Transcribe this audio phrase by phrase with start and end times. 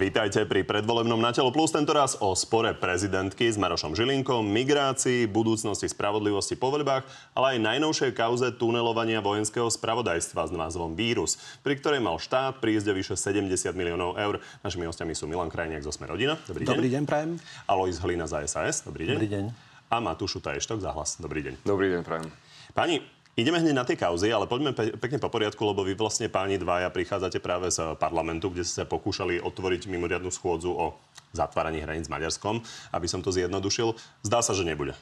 [0.00, 5.28] Vítajte pri predvolebnom Na telo plus, tento raz o spore prezidentky s Marošom Žilinkom, migrácii,
[5.28, 7.04] budúcnosti spravodlivosti po voľbách,
[7.36, 12.88] ale aj najnovšej kauze tunelovania vojenského spravodajstva s názvom Vírus, pri ktorej mal štát prísť
[12.88, 14.40] o vyše 70 miliónov eur.
[14.64, 16.40] Našimi hostiami sú Milan Krajniak zo Sme rodina.
[16.48, 16.72] Dobrý deň.
[16.72, 17.30] Dobrý deň, prajem.
[17.68, 18.80] Alois Hlina za SAS.
[18.80, 19.16] Dobrý deň.
[19.20, 19.44] Dobrý deň.
[19.92, 21.20] A Matúš Taještok za hlas.
[21.20, 21.60] Dobrý deň.
[21.68, 22.32] Dobrý deň, prajem.
[22.72, 23.04] Pani,
[23.40, 26.60] Ideme hneď na tie kauzy, ale poďme pe- pekne po poriadku, lebo vy vlastne páni
[26.60, 31.00] dvaja prichádzate práve z parlamentu, kde ste sa pokúšali otvoriť mimoriadnu schôdzu o
[31.32, 32.60] zatváraní hraníc s Maďarskom,
[32.92, 33.96] aby som to zjednodušil.
[34.20, 34.92] Zdá sa, že nebude.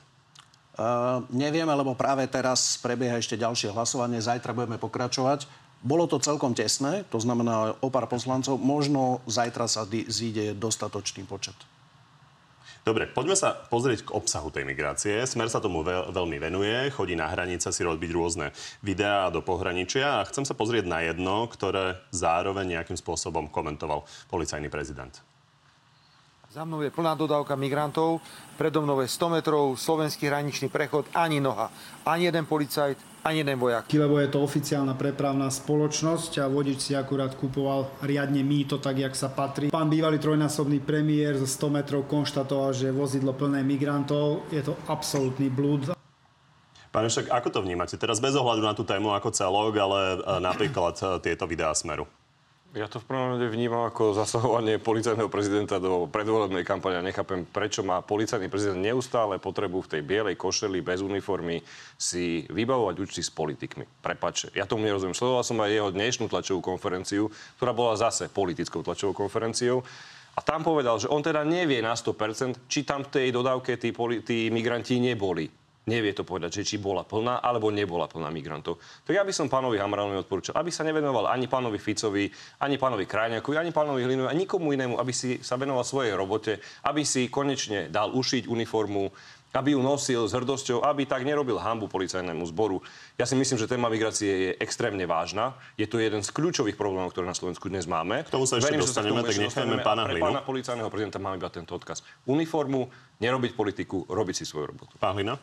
[0.78, 4.22] Uh, nevieme, lebo práve teraz prebieha ešte ďalšie hlasovanie.
[4.22, 5.50] Zajtra budeme pokračovať.
[5.82, 8.58] Bolo to celkom tesné, to znamená o pár poslancov.
[8.58, 11.54] Možno zajtra sa zíde dostatočný počet.
[12.88, 15.20] Dobre, poďme sa pozrieť k obsahu tej migrácie.
[15.28, 18.48] Smer sa tomu veľ, veľmi venuje, chodí na hranice si robiť rôzne
[18.80, 24.72] videá do pohraničia a chcem sa pozrieť na jedno, ktoré zároveň nejakým spôsobom komentoval policajný
[24.72, 25.12] prezident.
[26.48, 28.24] Za mnou je plná dodávka migrantov,
[28.56, 31.68] predo mnou je 100 metrov, slovenský hraničný prechod, ani noha,
[32.08, 33.84] ani jeden policajt, ani jeden vojak.
[33.92, 39.12] Lebo je to oficiálna prepravná spoločnosť a vodič si akurát kupoval riadne mýto, tak jak
[39.12, 39.68] sa patrí.
[39.68, 45.52] Pán bývalý trojnásobný premiér zo 100 metrov konštatoval, že vozidlo plné migrantov je to absolútny
[45.52, 45.92] blúd.
[46.88, 48.00] Pane však, ako to vnímate?
[48.00, 52.08] Teraz bez ohľadu na tú tému ako celok, ale e, napríklad e, tieto videá Smeru.
[52.76, 57.00] Ja to v prvom rade vnímam ako zasahovanie policajného prezidenta do predvolebnej kampane.
[57.00, 61.64] Nechápem, prečo má policajný prezident neustále potrebu v tej bielej košeli bez uniformy
[61.96, 63.88] si vybavovať účty s politikmi.
[64.04, 65.16] Prepač, ja tomu nerozumiem.
[65.16, 69.80] Sledoval som aj jeho dnešnú tlačovú konferenciu, ktorá bola zase politickou tlačovou konferenciou.
[70.36, 73.96] A tam povedal, že on teda nevie na 100%, či tam v tej dodávke tí,
[74.20, 75.48] tí migranti neboli
[75.88, 78.76] nevie to povedať, že či bola plná alebo nebola plná migrantov.
[79.08, 82.28] Tak ja by som pánovi Hamranovi odporúčal, aby sa nevenoval ani pánovi Ficovi,
[82.60, 86.60] ani pánovi Krajňakovi, ani pánovi Hlinovi, ani nikomu inému, aby si sa venoval svojej robote,
[86.84, 89.08] aby si konečne dal ušiť uniformu,
[89.56, 92.84] aby ju nosil s hrdosťou, aby tak nerobil hambu policajnému zboru.
[93.16, 95.56] Ja si myslím, že téma migrácie je extrémne vážna.
[95.80, 98.28] Je to jeden z kľúčových problémov, ktoré na Slovensku dnes máme.
[98.28, 100.20] K tomu sa ešte Verím, dostaneme, tak nechajme pána Hlinu.
[100.22, 102.04] Pre pána policajného prezidenta máme iba tento odkaz.
[102.28, 104.94] Uniformu, nerobiť politiku, robiť si svoju robotu.
[105.00, 105.34] Pán Hlina?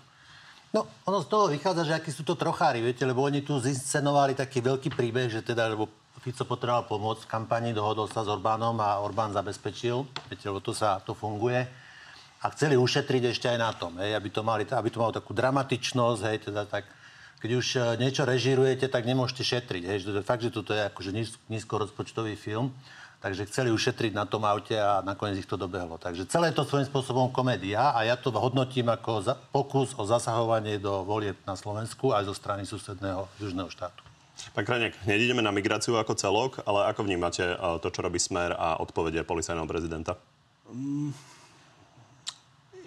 [0.76, 4.36] No, ono z toho vychádza, že akí sú to trochári, viete, lebo oni tu zinscenovali
[4.36, 5.88] taký veľký príbeh, že teda, lebo
[6.20, 10.76] Fico potreboval pomôcť v kampani, dohodol sa s Orbánom a Orbán zabezpečil, viete, lebo to
[10.76, 11.64] sa, to funguje.
[12.44, 15.32] A chceli ušetriť ešte aj na tom, hej, aby to, mali, aby to malo takú
[15.32, 16.84] dramatičnosť, hej, teda tak,
[17.40, 21.16] keď už e, niečo režirujete, tak nemôžete šetriť, hej, že fakt, že toto je akože
[21.48, 22.76] nízko rozpočtový film.
[23.20, 25.98] Takže chceli ušetriť na tom aute a nakoniec ich to dobehlo.
[25.98, 30.78] Takže celé to svojím spôsobom komédia a ja to hodnotím ako za, pokus o zasahovanie
[30.78, 34.06] do volieb na Slovensku aj zo strany susedného južného štátu.
[34.52, 38.20] Pán Krajnek, hneď ideme na migráciu ako celok, ale ako vnímate e, to, čo robí
[38.20, 40.20] Smer a odpovede policajného prezidenta?
[40.68, 41.16] Mm,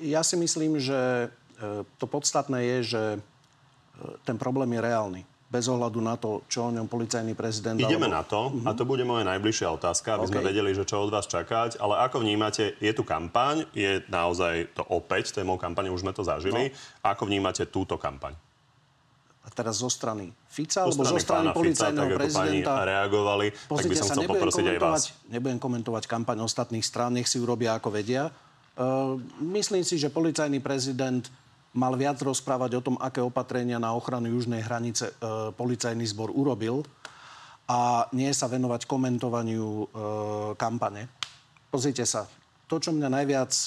[0.05, 3.19] ja si myslím, že e, to podstatné je, že e,
[4.28, 7.81] ten problém je reálny bez ohľadu na to, čo o ňom policajný prezident...
[7.81, 8.17] Ideme alebo...
[8.21, 8.69] na to uh-huh.
[8.69, 10.33] a to bude moja najbližšia otázka, aby okay.
[10.37, 11.81] sme vedeli, že čo od vás čakať.
[11.81, 16.21] Ale ako vnímate, je tu kampaň, je naozaj to opäť témou kampane, už sme to
[16.21, 16.69] zažili.
[16.69, 17.09] No.
[17.09, 18.37] Ako vnímate túto kampaň?
[19.41, 22.73] A teraz zo strany Fica, alebo zo strany policajného Fica, prezidenta.
[22.77, 25.01] Pani reagovali, Pozrite tak by som sa, chcel poprosiť aj vás.
[25.33, 28.29] Nebudem komentovať kampaň ostatných strán, nech si urobia ako vedia.
[28.77, 31.25] Uh, myslím si, že policajný prezident
[31.77, 35.15] mal viac rozprávať o tom, aké opatrenia na ochranu južnej hranice e,
[35.53, 36.87] policajný zbor urobil
[37.69, 39.84] a nie sa venovať komentovaniu e,
[40.56, 41.12] kampane.
[41.69, 42.25] Pozrite sa,
[42.69, 43.67] to, čo mňa najviac e,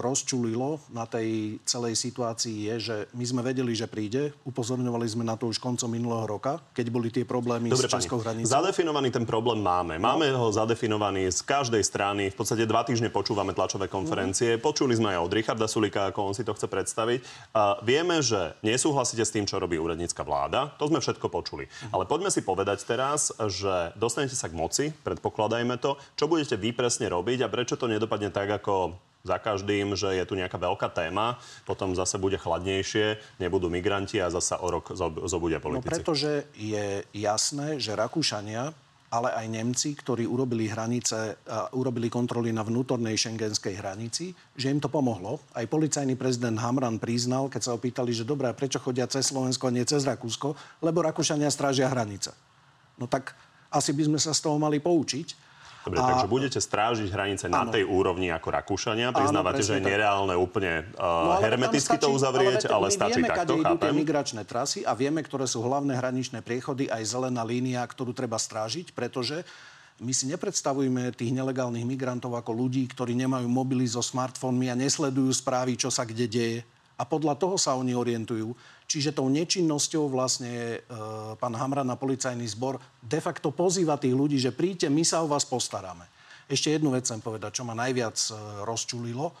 [0.00, 4.32] rozčulilo na tej celej situácii je, že my sme vedeli, že príde.
[4.48, 8.16] Upozorňovali sme na to už koncom minulého roka, keď boli tie problémy Dobre, s Českou
[8.24, 8.48] hranicou.
[8.48, 10.00] Zadefinovaný ten problém máme.
[10.00, 10.40] Máme no.
[10.40, 12.32] ho zadefinovaný z každej strany.
[12.32, 14.56] V podstate dva týždne počúvame tlačové konferencie.
[14.56, 14.64] No.
[14.64, 17.52] Počuli sme aj od Richarda Sulika, ako on si to chce predstaviť.
[17.52, 20.72] A vieme, že nesúhlasíte s tým, čo robí úradnícka vláda.
[20.80, 21.68] To sme všetko počuli.
[21.68, 22.00] Uh-huh.
[22.00, 26.00] Ale poďme si povedať teraz, že dostanete sa k moci, predpokladajme to.
[26.16, 30.24] Čo budete vy presne robiť a prečo to nedopadne tak ako za každým, že je
[30.24, 31.36] tu nejaká veľká téma,
[31.68, 34.96] potom zase bude chladnejšie, nebudú migranti a zase o rok
[35.28, 35.84] zobudia no politici.
[35.84, 38.72] No pretože je jasné, že Rakúšania,
[39.10, 44.78] ale aj Nemci, ktorí urobili hranice, a urobili kontroly na vnútornej šengenskej hranici, že im
[44.78, 45.42] to pomohlo.
[45.50, 49.74] Aj policajný prezident Hamran priznal, keď sa opýtali, že dobré, prečo chodia cez Slovensko a
[49.74, 52.30] nie cez Rakúsko, lebo Rakúšania strážia hranice.
[52.96, 53.34] No tak
[53.68, 55.49] asi by sme sa z toho mali poučiť
[55.80, 56.06] Dobre, a...
[56.12, 57.56] takže budete strážiť hranice ano.
[57.56, 59.16] na tej úrovni ako Rakúšania.
[59.16, 63.32] Priznávate, že je nereálne úplne uh, no, hermeticky stačí, to uzavrieť, ale, ale stačí vieme,
[63.32, 67.80] takto, idú tie migračné trasy a vieme, ktoré sú hlavné hraničné priechody, aj zelená línia,
[67.80, 69.40] ktorú treba strážiť, pretože
[70.00, 75.28] my si nepredstavujeme tých nelegálnych migrantov ako ľudí, ktorí nemajú mobily so smartfónmi a nesledujú
[75.32, 76.60] správy, čo sa kde deje.
[77.00, 78.52] A podľa toho sa oni orientujú.
[78.84, 80.78] Čiže tou nečinnosťou vlastne e,
[81.40, 85.30] pán Hamran na policajný zbor de facto pozýva tých ľudí, že príďte, my sa o
[85.30, 86.04] vás postaráme.
[86.44, 88.32] Ešte jednu vec chcem povedať, čo ma najviac e,
[88.68, 89.32] rozčulilo,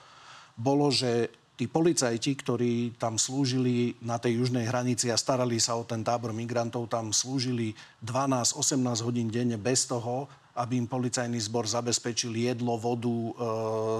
[0.56, 1.28] bolo, že
[1.60, 6.32] tí policajti, ktorí tam slúžili na tej južnej hranici a starali sa o ten tábor
[6.32, 10.24] migrantov, tam slúžili 12-18 hodín denne bez toho,
[10.56, 13.32] aby im policajný zbor zabezpečil jedlo, vodu, e,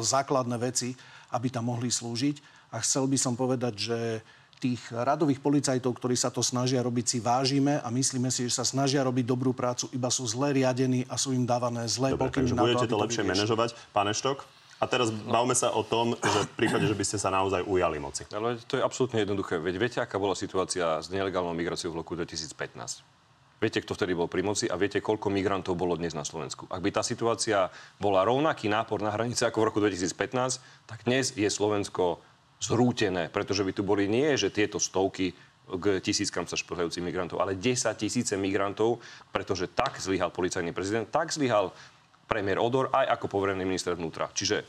[0.01, 0.97] základné veci,
[1.37, 2.60] aby tam mohli slúžiť.
[2.71, 3.99] A chcel by som povedať, že
[4.61, 8.65] tých radových policajtov, ktorí sa to snažia robiť, si vážime a myslíme si, že sa
[8.69, 12.53] snažia robiť dobrú prácu, iba sú zle riadení a sú im dávané zlé Dobre, pokyny
[12.53, 13.69] takže na budete to, to lepšie manažovať.
[13.97, 14.45] Pán Eštok?
[14.81, 18.01] A teraz bavme sa o tom, že v prípade, že by ste sa naozaj ujali
[18.01, 18.25] moci.
[18.33, 19.61] Ale to je absolútne jednoduché.
[19.61, 22.57] Veď viete, aká bola situácia s nelegálnou migráciou v roku 2015?
[23.61, 26.65] Viete, kto vtedy bol pri moci a viete, koľko migrantov bolo dnes na Slovensku.
[26.73, 27.69] Ak by tá situácia
[28.01, 32.25] bola rovnaký nápor na hranice ako v roku 2015, tak dnes je Slovensko
[32.61, 35.33] zrútené, pretože by tu boli nie, že tieto stovky
[35.71, 38.99] k tisíckam sa šplhajúcich migrantov, ale 10 tisíce migrantov,
[39.31, 41.71] pretože tak zlyhal policajný prezident, tak zlyhal
[42.27, 44.31] premiér Odor aj ako poverený minister vnútra.
[44.35, 44.67] Čiže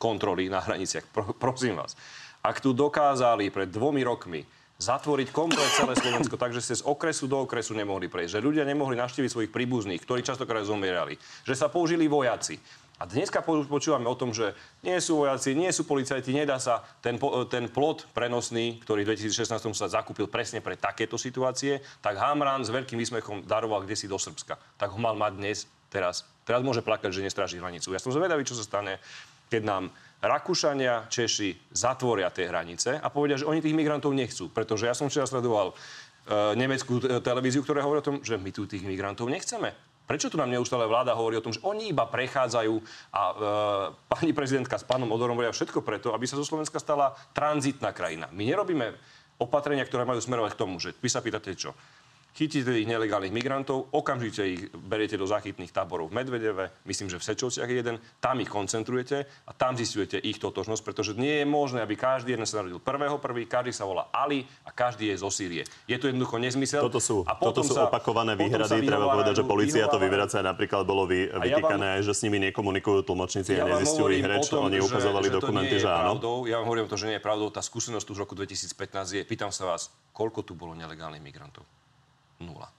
[0.00, 1.04] kontroly na hraniciach.
[1.12, 1.98] Pro, prosím vás,
[2.40, 4.40] ak tu dokázali pred dvomi rokmi
[4.78, 8.94] zatvoriť komplet celé Slovensko, takže ste z okresu do okresu nemohli prejsť, že ľudia nemohli
[8.94, 12.62] navštíviť svojich príbuzných, ktorí častokrát zomierali, že sa použili vojaci.
[12.98, 16.82] A dneska po- počúvame o tom, že nie sú vojaci, nie sú policajti, nedá sa
[16.98, 17.14] ten,
[17.46, 22.74] ten plot prenosný, ktorý v 2016 sa zakúpil presne pre takéto situácie, tak Hamran s
[22.74, 24.58] veľkým výsmechom daroval kde si do Srbska.
[24.74, 25.58] Tak ho mal mať dnes,
[25.88, 26.26] teraz.
[26.42, 27.92] Teraz môže plakať, že nestráži hranicu.
[27.94, 29.00] Ja som zvedavý, čo sa stane,
[29.48, 29.84] keď nám
[30.18, 34.50] Rakúšania, Češi zatvoria tie hranice a povedia, že oni tých migrantov nechcú.
[34.50, 35.74] Pretože ja som včera sledoval e,
[36.58, 39.70] nemeckú televíziu, ktorá hovorí o tom, že my tu tých migrantov nechceme.
[40.08, 42.74] Prečo tu nám neustále vláda hovorí o tom, že oni iba prechádzajú
[43.12, 43.34] a e,
[44.08, 48.32] pani prezidentka s pánom Odorom hovoria všetko preto, aby sa zo Slovenska stala tranzitná krajina.
[48.32, 48.96] My nerobíme
[49.36, 51.76] opatrenia, ktoré majú smerovať k tomu, že vy sa pýtate čo?
[52.38, 57.26] Chytíte tých nelegálnych migrantov, okamžite ich beriete do záchytných táborov v Medvedeve, myslím, že v
[57.26, 61.82] Sečovciach je jeden, tam ich koncentrujete a tam zistujete ich totožnosť, pretože nie je možné,
[61.82, 65.34] aby každý jeden sa narodil prvého prvý, každý sa volá Ali a každý je zo
[65.34, 65.66] Sýrie.
[65.90, 66.78] Je to jednoducho nezmysel.
[66.86, 68.86] Toto sú, a toto potom sú sa- opakované výhrady.
[68.86, 70.38] Treba povedať, že policia to vyvraca.
[70.38, 74.14] Napríklad bolo vy, A ja vytýkané vám- že s nimi nekomunikujú tlmočníci a vám nezistujú
[74.14, 74.46] ich reč.
[74.46, 76.14] tom, Oni že- ukazovali že to dokumenty, že áno.
[76.14, 76.46] pravdou.
[76.46, 77.50] Ja vám hovorím to, že nie je pravdou.
[77.50, 81.66] Tá skúsenosť tu z roku 2015 je, pýtam sa vás, koľko tu bolo nelegálnych migrantov?
[82.38, 82.77] 怒了。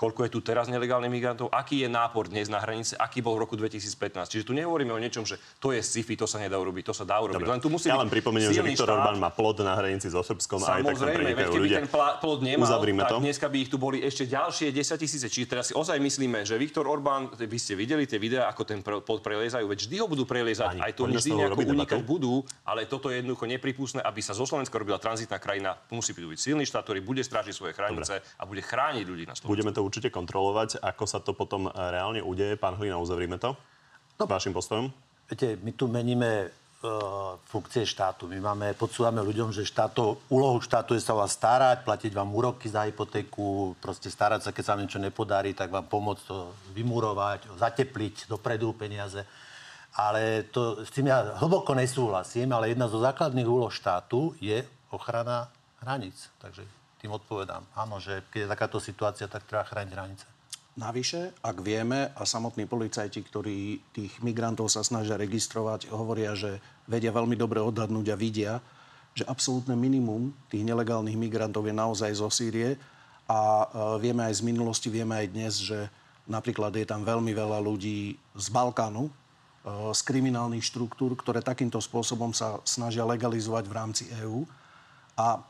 [0.00, 1.52] Koľko je tu teraz nelegálnych migrantov?
[1.52, 2.96] Aký je nápor dnes na hranice?
[2.96, 4.32] Aký bol v roku 2015?
[4.32, 7.04] Čiže tu nehovoríme o niečom, že to je sci-fi, to sa nedá urobiť, to sa
[7.04, 7.36] dá urobiť.
[7.36, 7.52] Dobre.
[7.52, 8.96] Len tu musí ja len pripomeniem, že Viktor štát.
[8.96, 11.78] Orbán má plod na hranici so Srbskom a aj tak tam veď keby ľudia.
[11.84, 13.20] ten plod nemal, Uzavrime tak to.
[13.20, 15.26] dneska by ich tu boli ešte ďalšie 10 tisíce.
[15.28, 18.80] Čiže teraz si ozaj myslíme, že Viktor Orbán, vy ste videli tie videá, ako ten
[18.80, 23.12] plod preliezajú, veď vždy ho budú preliezať, aj to vždy nejako unikať budú, ale toto
[23.12, 25.76] je jednoducho nepripustné, aby sa zo Slovenska robila tranzitná krajina.
[25.92, 29.52] Musí byť silný štát, ktorý bude strážiť svoje hranice a bude chrániť ľudí na Slovensku.
[29.52, 32.54] Budeme to určite kontrolovať, ako sa to potom e, reálne udeje.
[32.54, 33.58] Pán Hlina, uzavrime to?
[34.22, 34.30] No.
[34.30, 34.86] Vašim postojom?
[35.26, 36.48] Viete, my tu meníme e,
[37.50, 38.30] funkcie štátu.
[38.30, 42.70] My máme, podsúvame ľuďom, že štáto, úlohou štátu je sa vás starať, platiť vám úroky
[42.70, 47.50] za hypotéku, proste starať sa, keď sa vám niečo nepodarí, tak vám pomôcť to vymurovať,
[47.58, 49.26] zatepliť dopredu peniaze.
[49.98, 54.62] Ale to, s tým ja hlboko nesúhlasím, ale jedna zo základných úloh štátu je
[54.94, 55.50] ochrana
[55.82, 56.30] hraníc.
[56.38, 57.64] Takže tým odpovedám.
[57.72, 60.26] Áno, že keď je takáto situácia, tak treba chrániť hranice.
[60.78, 67.10] Navyše, ak vieme, a samotní policajti, ktorí tých migrantov sa snažia registrovať, hovoria, že vedia
[67.10, 68.52] veľmi dobre odhadnúť a vidia,
[69.12, 72.78] že absolútne minimum tých nelegálnych migrantov je naozaj zo Sýrie.
[73.26, 73.66] A e,
[73.98, 75.90] vieme aj z minulosti, vieme aj dnes, že
[76.30, 79.12] napríklad je tam veľmi veľa ľudí z Balkánu, e,
[79.90, 84.46] z kriminálnych štruktúr, ktoré takýmto spôsobom sa snažia legalizovať v rámci EÚ.
[85.18, 85.42] A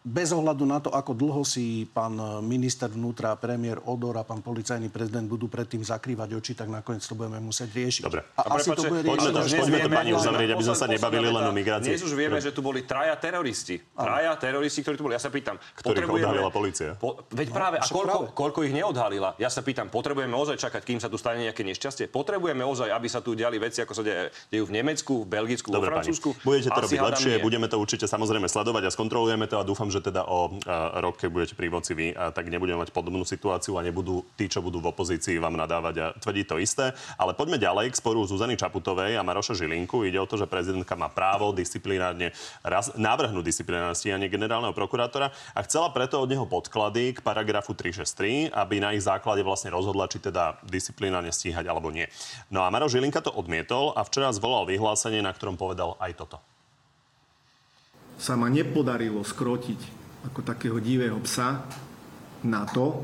[0.00, 4.88] bez ohľadu na to, ako dlho si pán minister vnútra, premiér Odor a pán policajný
[4.88, 8.02] prezident budú predtým zakrývať oči, tak nakoniec to budeme musieť riešiť.
[8.02, 8.24] Dobre.
[8.34, 9.28] A No asi to bude poďme riešiť.
[9.30, 11.90] to- až poďme to, pani, uzavrieť, aby sme sa nebavili len o migrácii.
[11.90, 13.76] Dnes už vieme, že tu boli traja teroristi.
[13.92, 15.12] Traja teroristi, ktorí tu boli.
[15.12, 16.96] Ja sa pýtam, Ktorých odhalila polícia.
[16.96, 18.32] Po, veď práve, a koľko, práve.
[18.32, 19.36] koľko ich neodhalila?
[19.36, 22.08] Ja sa pýtam, potrebujeme ozaj čakať, kým sa tu stane nejaké nešťastie?
[22.08, 24.02] Potrebujeme ozaj, aby sa tu diali veci, ako sa
[24.48, 26.08] dejú v Nemecku, v Belgicku, vo Dobre, pani.
[26.08, 26.28] Francúzsku?
[26.40, 30.00] Budete to robiť lepšie, budeme to určite samozrejme sledovať a skontrolujeme to a dúfam, že
[30.00, 30.56] teda o
[31.02, 34.62] rok, keď budete pri moci vy, tak nebudeme mať podobnú situáciu a nebudú tí, čo
[34.62, 36.94] budú v opozícii, vám nadávať a tvrdiť to isté.
[37.18, 40.06] Ale poďme ďalej k sporu Zuzany Čaputovej a Maroša Žilinku.
[40.06, 42.30] Ide o to, že prezidentka má právo disciplinárne
[42.62, 48.54] raz, návrhnúť disciplinárne stíhanie generálneho prokurátora a chcela preto od neho podklady k paragrafu 363,
[48.54, 52.06] aby na ich základe vlastne rozhodla, či teda disciplinárne stíhať alebo nie.
[52.52, 56.38] No a Maroš Žilinka to odmietol a včera zvolal vyhlásenie, na ktorom povedal aj toto
[58.20, 59.80] sa ma nepodarilo skrotiť
[60.28, 61.64] ako takého divého psa
[62.44, 63.00] na to,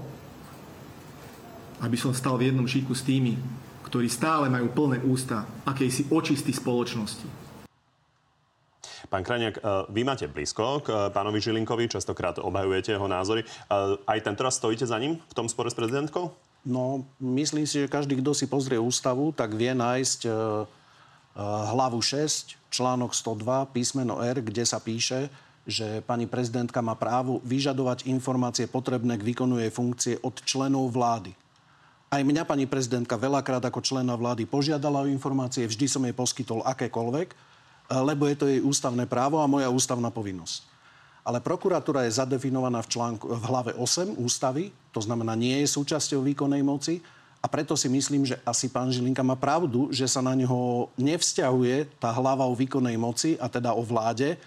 [1.81, 3.41] aby som stal v jednom šíku s tými,
[3.89, 7.49] ktorí stále majú plné ústa akejsi očistý spoločnosti.
[9.07, 13.47] Pán Kraniak, e, vy máte blízko k e, pánovi Žilinkovi, častokrát obhajujete jeho názory.
[13.47, 13.47] E,
[14.03, 16.35] aj tento raz stojíte za ním v tom spore s prezidentkou?
[16.67, 20.27] No, myslím si, že každý, kto si pozrie ústavu, tak vie nájsť
[21.37, 25.29] hlavu 6, článok 102, písmeno R, kde sa píše,
[25.69, 31.35] že pani prezidentka má právo vyžadovať informácie potrebné k výkonu jej funkcie od členov vlády.
[32.07, 36.63] Aj mňa pani prezidentka veľakrát ako člena vlády požiadala o informácie, vždy som jej poskytol
[36.63, 37.35] akékoľvek,
[37.91, 40.63] lebo je to jej ústavné právo a moja ústavná povinnosť.
[41.27, 46.23] Ale prokuratúra je zadefinovaná v, článku, v hlave 8 ústavy, to znamená nie je súčasťou
[46.23, 47.03] výkonnej moci
[47.47, 52.03] a preto si myslím, že asi pán Žilinka má pravdu, že sa na neho nevzťahuje
[52.03, 54.39] tá hlava o výkonnej moci, a teda o vláde, e,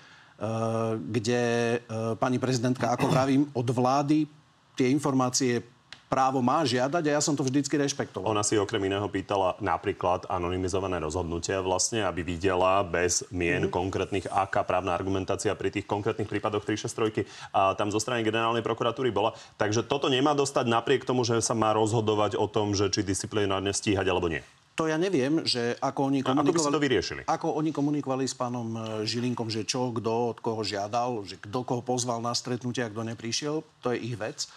[1.08, 1.77] kde e,
[2.20, 4.27] pani prezidentka, ako pravím, od vlády
[4.75, 5.63] tie informácie
[6.10, 8.25] právo má žiadať a ja som to vždycky rešpektoval.
[8.34, 13.78] Ona si okrem iného pýtala napríklad anonymizované rozhodnutia vlastne, aby videla bez mien mm-hmm.
[13.78, 19.13] konkrétnych, aká právna argumentácia pri tých konkrétnych prípadoch 363 a tam zo strany generálnej prokuratúry
[19.13, 19.38] bola.
[19.62, 23.70] Takže toto nemá dostať napriek tomu, že sa má rozhodovať o tom, že či disciplinárne
[23.70, 24.42] stíhať alebo nie.
[24.80, 26.56] To ja neviem, že ako oni komunikovali...
[26.56, 27.22] Ako by to vyriešili?
[27.28, 31.68] Ako oni komunikovali s pánom e, Žilinkom, že čo, kto, od koho žiadal, že kto
[31.68, 34.48] koho pozval na stretnutie a kto neprišiel, to je ich vec.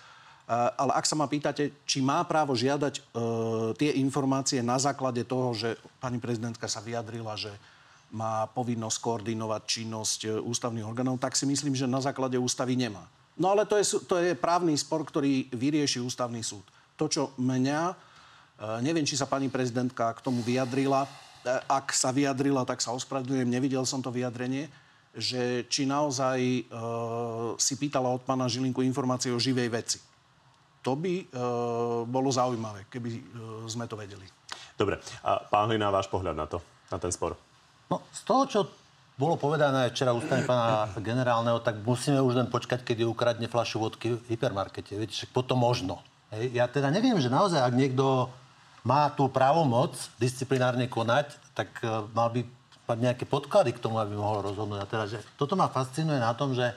[0.53, 3.01] Ale ak sa ma pýtate, či má právo žiadať e,
[3.79, 7.55] tie informácie na základe toho, že pani prezidentka sa vyjadrila, že
[8.13, 13.09] má povinnosť koordinovať činnosť e, ústavných orgánov, tak si myslím, že na základe ústavy nemá.
[13.41, 16.69] No ale to je, to je právny spor, ktorý vyrieši ústavný súd.
[17.01, 17.95] To, čo mňa, e,
[18.85, 21.09] neviem, či sa pani prezidentka k tomu vyjadrila, e,
[21.65, 24.69] ak sa vyjadrila, tak sa ospravedlňujem, nevidel som to vyjadrenie,
[25.17, 26.63] že či naozaj e,
[27.57, 30.12] si pýtala od pána Žilinku informácie o živej veci.
[30.83, 31.25] To by e,
[32.11, 33.23] bolo zaujímavé, keby e,
[33.71, 34.27] sme to vedeli.
[34.75, 34.99] Dobre.
[35.23, 36.59] A pán Hlina, váš pohľad na to,
[36.91, 37.39] na ten spor?
[37.87, 38.61] No, z toho, čo
[39.15, 44.19] bolo povedané včera ústane pána generálneho, tak musíme už len počkať, keď ukradne fľašu vodky
[44.19, 44.99] v hypermarkete.
[44.99, 46.03] Viete, však potom možno.
[46.35, 46.57] Hej.
[46.57, 48.33] Ja teda neviem, že naozaj, ak niekto
[48.83, 52.43] má tú právomoc disciplinárne konať, tak uh, mal by
[52.89, 54.81] mať nejaké podklady k tomu, aby mohol rozhodnúť.
[54.83, 56.75] A teda, že toto ma fascinuje na tom, že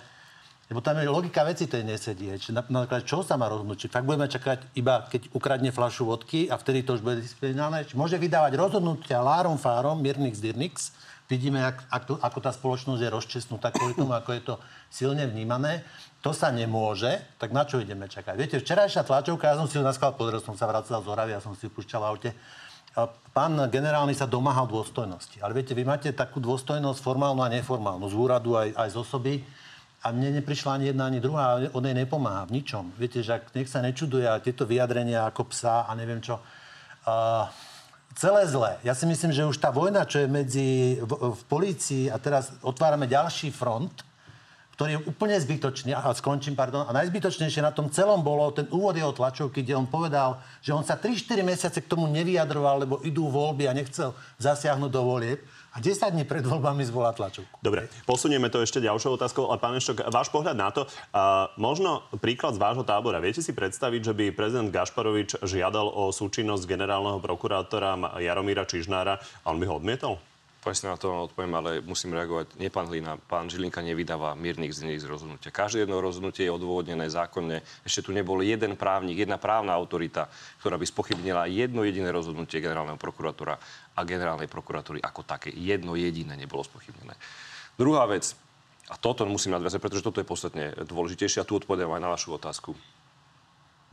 [0.65, 2.25] lebo tam je logika veci tej nesedí.
[2.41, 3.85] Či na, napríklad, čo sa má rozhodnúť?
[3.85, 7.85] Či fakt budeme čakať iba, keď ukradne flašu vodky a vtedy to už bude disciplinárne?
[7.85, 10.89] Či môže vydávať rozhodnutia lárom, fárom, mirnix, dirnix?
[11.29, 14.55] Vidíme, ak, ak to, ako tá spoločnosť je rozčesnutá kvôli tomu, ako je to
[14.89, 15.85] silne vnímané.
[16.25, 18.33] To sa nemôže, tak na čo ideme čakať?
[18.33, 21.37] Viete, včerajšia tlačovka, ja som si ju na sklad pozrel, som sa vracal z Oravy,
[21.37, 22.29] ja som si ju púšťal v aute.
[23.33, 25.41] Pán generálny sa domáhal dôstojnosti.
[25.41, 29.33] Ale viete, vy máte takú dôstojnosť formálnu a neformálnu, z úradu aj, aj z osoby
[30.05, 32.93] a mne neprišla ani jedna, ani druhá, on jej nepomáha v ničom.
[32.93, 36.37] Viete, že ak nech sa nečuduje tieto vyjadrenia ako psa a neviem čo.
[37.09, 37.49] Uh,
[38.13, 38.77] celé zlé.
[38.85, 40.69] Ja si myslím, že už tá vojna, čo je medzi
[41.01, 44.05] v, v polícii a teraz otvárame ďalší front,
[44.75, 48.99] ktorý je úplne zbytočný, a skončím, pardon, a najzbytočnejšie na tom celom bolo ten úvod
[48.99, 53.31] jeho tlačovky, kde on povedal, že on sa 3-4 mesiace k tomu nevyjadroval, lebo idú
[53.31, 55.39] voľby a nechcel zasiahnuť do volieb
[55.75, 57.59] a 10 dní pred voľbami zvolá tlačovku.
[57.59, 59.51] Dobre, posunieme to ešte ďalšou otázkou.
[59.51, 63.19] Ale pán Eštok, váš pohľad na to, uh, možno príklad z vášho tábora.
[63.19, 69.45] Viete si predstaviť, že by prezident Gašparovič žiadal o súčinnosť generálneho prokurátora Jaromíra Čižnára a
[69.51, 70.15] on by ho odmietol?
[70.65, 72.57] Presne na odpoviem, ale musím reagovať.
[72.57, 75.53] Nie pán Hlina, pán Žilinka nevydáva miernych z z rozhodnutia.
[75.53, 77.61] Každé jedno rozhodnutie je odôvodnené zákonne.
[77.85, 80.25] Ešte tu nebol jeden právnik, jedna právna autorita,
[80.65, 83.61] ktorá by spochybnila jedno jediné rozhodnutie generálneho prokurátora
[83.93, 85.53] a generálnej prokuratúry ako také.
[85.53, 87.13] Jedno jediné nebolo spochybnené.
[87.77, 88.33] Druhá vec,
[88.89, 92.41] a toto musím nadviazať, pretože toto je podstatne dôležitejšie a tu odpovedám aj na vašu
[92.41, 92.73] otázku.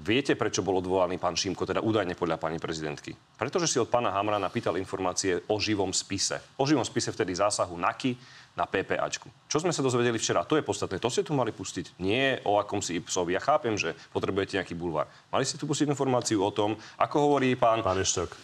[0.03, 3.15] Viete, prečo bol odvolaný pán Šimko, teda údajne podľa pani prezidentky?
[3.15, 6.43] Pretože si od pána Hamrana pýtal informácie o živom spise.
[6.59, 8.19] O živom spise vtedy zásahu NAKY
[8.59, 9.31] na PPAčku.
[9.47, 10.43] Čo sme sa dozvedeli včera?
[10.43, 10.99] To je podstatné.
[10.99, 12.03] To ste tu mali pustiť.
[12.03, 13.39] Nie o akomsi psovi.
[13.39, 15.07] Ja chápem, že potrebujete nejaký bulvár.
[15.31, 17.87] Mali ste tu pustiť informáciu o tom, ako hovorí pán...
[17.87, 18.35] Pán Eštok.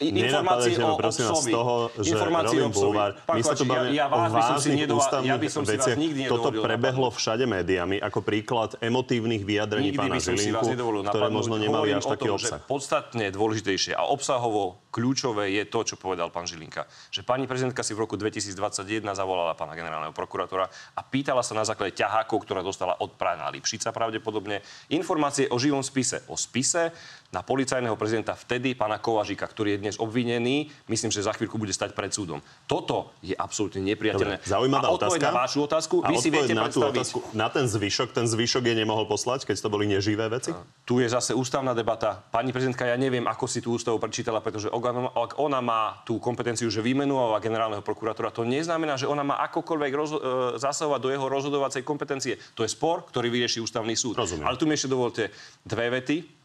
[0.00, 2.68] Informácie o prosím vás, z toho, že obsovi.
[2.68, 3.10] bulvár.
[3.32, 5.76] My sa tu bavíme ja, ja o vážnych nedovolil, ja ústavných by som si vás
[5.80, 5.96] veciach.
[5.96, 10.68] nikdy Toto prebehlo všade médiami ako príklad emotívnych vyjadrení Nikdy pána Žilinku,
[11.08, 12.60] ktoré možno nemali až taký tom, obsah.
[12.60, 16.84] Že podstatne dôležitejšie a obsahovo kľúčové je to, čo povedal pán Žilinka.
[17.14, 21.64] Že pani prezidentka si v roku 2021 zavolala pána generálneho prokurátora a pýtala sa na
[21.64, 24.60] základe ťahákov, ktorá dostala od prána Lipšica pravdepodobne,
[24.92, 26.26] informácie o živom spise.
[26.28, 26.92] O spise
[27.30, 31.70] na policajného prezidenta vtedy, pána Kovažika, ktorý je dnes obvinený, myslím, že za chvíľku bude
[31.70, 32.42] stať pred súdom.
[32.66, 34.42] Toto je absolútne nepriateľné.
[34.42, 35.22] Dobre, zaujímavá a otázka.
[35.22, 36.98] na vašu otázku, A vy si viete na predstaviť.
[36.98, 40.50] otázku, na ten zvyšok, ten zvyšok je nemohol poslať, keď to boli neživé veci?
[40.82, 42.18] Tu je zase ústavná debata.
[42.34, 46.66] Pani prezidentka, ja neviem, ako si tú ústavu prečítala, pretože ak ona má tú kompetenciu,
[46.66, 50.18] že vymenovala generálneho prokurátora, to neznamená, že ona má akokoľvek roz, e,
[50.58, 52.34] zasahovať do jeho rozhodovacej kompetencie.
[52.58, 54.18] To je spor, ktorý vyrieši ústavný súd.
[54.18, 54.50] Rozumiem.
[54.50, 55.30] Ale tu mi ešte dovolte
[55.62, 56.39] dve vety.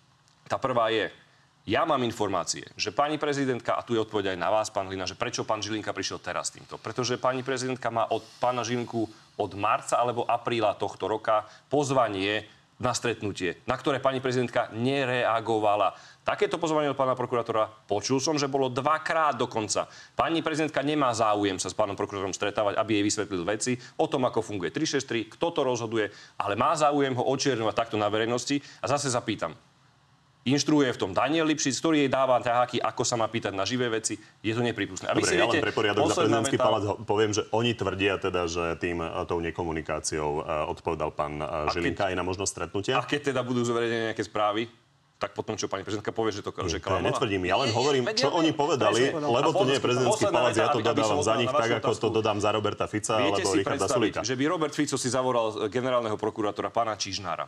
[0.46, 1.10] Tá prvá je,
[1.66, 5.10] ja mám informácie, že pani prezidentka, a tu je odpoveď aj na vás, pán Hlina,
[5.10, 6.78] že prečo pán Žilinka prišiel teraz týmto.
[6.78, 9.10] Pretože pani prezidentka má od pána Žilinku
[9.42, 15.96] od marca alebo apríla tohto roka pozvanie na stretnutie, na ktoré pani prezidentka nereagovala.
[16.28, 19.88] Takéto pozvanie od pána prokurátora počul som, že bolo dvakrát dokonca.
[20.14, 24.28] Pani prezidentka nemá záujem sa s pánom prokurátorom stretávať, aby jej vysvetlil veci o tom,
[24.28, 28.60] ako funguje 363, kto to rozhoduje, ale má záujem ho očierňovať takto na verejnosti.
[28.84, 29.56] A zase zapýtam,
[30.46, 33.90] inštruuje v tom Daniel Lipšic, ktorý jej dáva ťaháky, ako sa má pýtať na živé
[33.90, 34.14] veci.
[34.46, 35.10] Je to nepripustné.
[35.10, 38.22] A Dobre, si ja len pre poriadok za prezidentský veta- palác poviem, že oni tvrdia
[38.22, 42.94] teda, že tým e, tou nekomunikáciou e, odpovedal pán e, Žilinka aj na možnosť stretnutia.
[43.02, 44.70] A keď teda budú zverejnené nejaké správy,
[45.16, 47.10] tak potom, čo pani prezidentka povie, že to, že To ja klamala?
[47.10, 50.70] netvrdím, ja len hovorím, čo oni povedali, lebo A to nie je prezidentský palác, ja
[50.70, 54.20] to dodávam za nich tak, ako to dodám za Roberta Fica Viete alebo Richarda Sulika.
[54.22, 57.48] že by Robert Fico si zavolal e, generálneho prokurátora pána Čižnára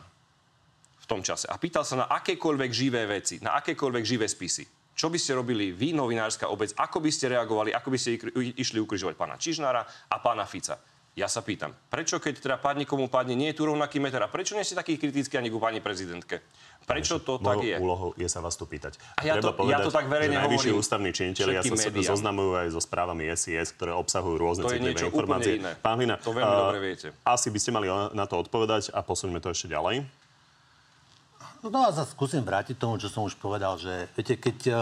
[1.08, 4.68] tom čase a pýtal sa na akékoľvek živé veci, na akékoľvek živé spisy.
[4.92, 8.18] Čo by ste robili vy, novinárska obec, ako by ste reagovali, ako by ste
[8.58, 10.76] išli ukrižovať pána Čižnára a pána Fica?
[11.14, 14.30] Ja sa pýtam, prečo keď teda padne komu padne, nie je tu rovnaký meter a
[14.30, 16.46] prečo nie ste taký kritický ani ku pani prezidentke?
[16.86, 17.76] Prečo to tak Mojou je?
[17.78, 18.96] úlohou je sa vás to pýtať.
[19.18, 22.10] A ja Treba to- ja to tak verejne že najvyšší hovorím ústavní činiteľia sa médiám.
[22.14, 25.58] zoznamujú aj so správami SIS, ktoré obsahujú rôzne To citlivé informácie.
[25.82, 27.06] Pán Hlina, To veľmi a, dobre viete.
[27.26, 30.06] Asi by ste mali na to odpovedať a posuňme to ešte ďalej.
[31.58, 34.72] No a sa skúsim vrátiť tomu, čo som už povedal, že viete, keď e,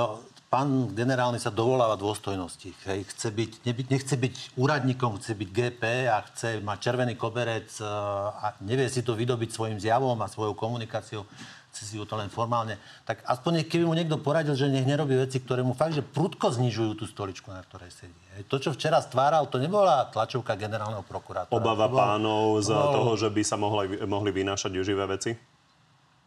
[0.52, 5.82] pán generálny sa dovoláva dôstojnosti, hej, chce byť, nebyť, nechce byť úradníkom, chce byť GP
[6.12, 7.84] a chce mať červený koberec e,
[8.28, 11.25] a nevie si to vydobiť svojim zjavom a svojou komunikáciou,
[11.73, 12.76] chce si ju to len formálne,
[13.08, 16.04] tak aspoň nech, keby mu niekto poradil, že nech nerobí veci, ktoré mu fakt, že
[16.04, 18.23] prudko znižujú tú stoličku, na ktorej sedí.
[18.36, 18.52] Hej.
[18.52, 21.56] To, čo včera stváral, to nebola tlačovka generálneho prokurátora.
[21.56, 25.32] Obava To bol- pánov bol- toho, že by sa mohli, mohli vynášať živé veci?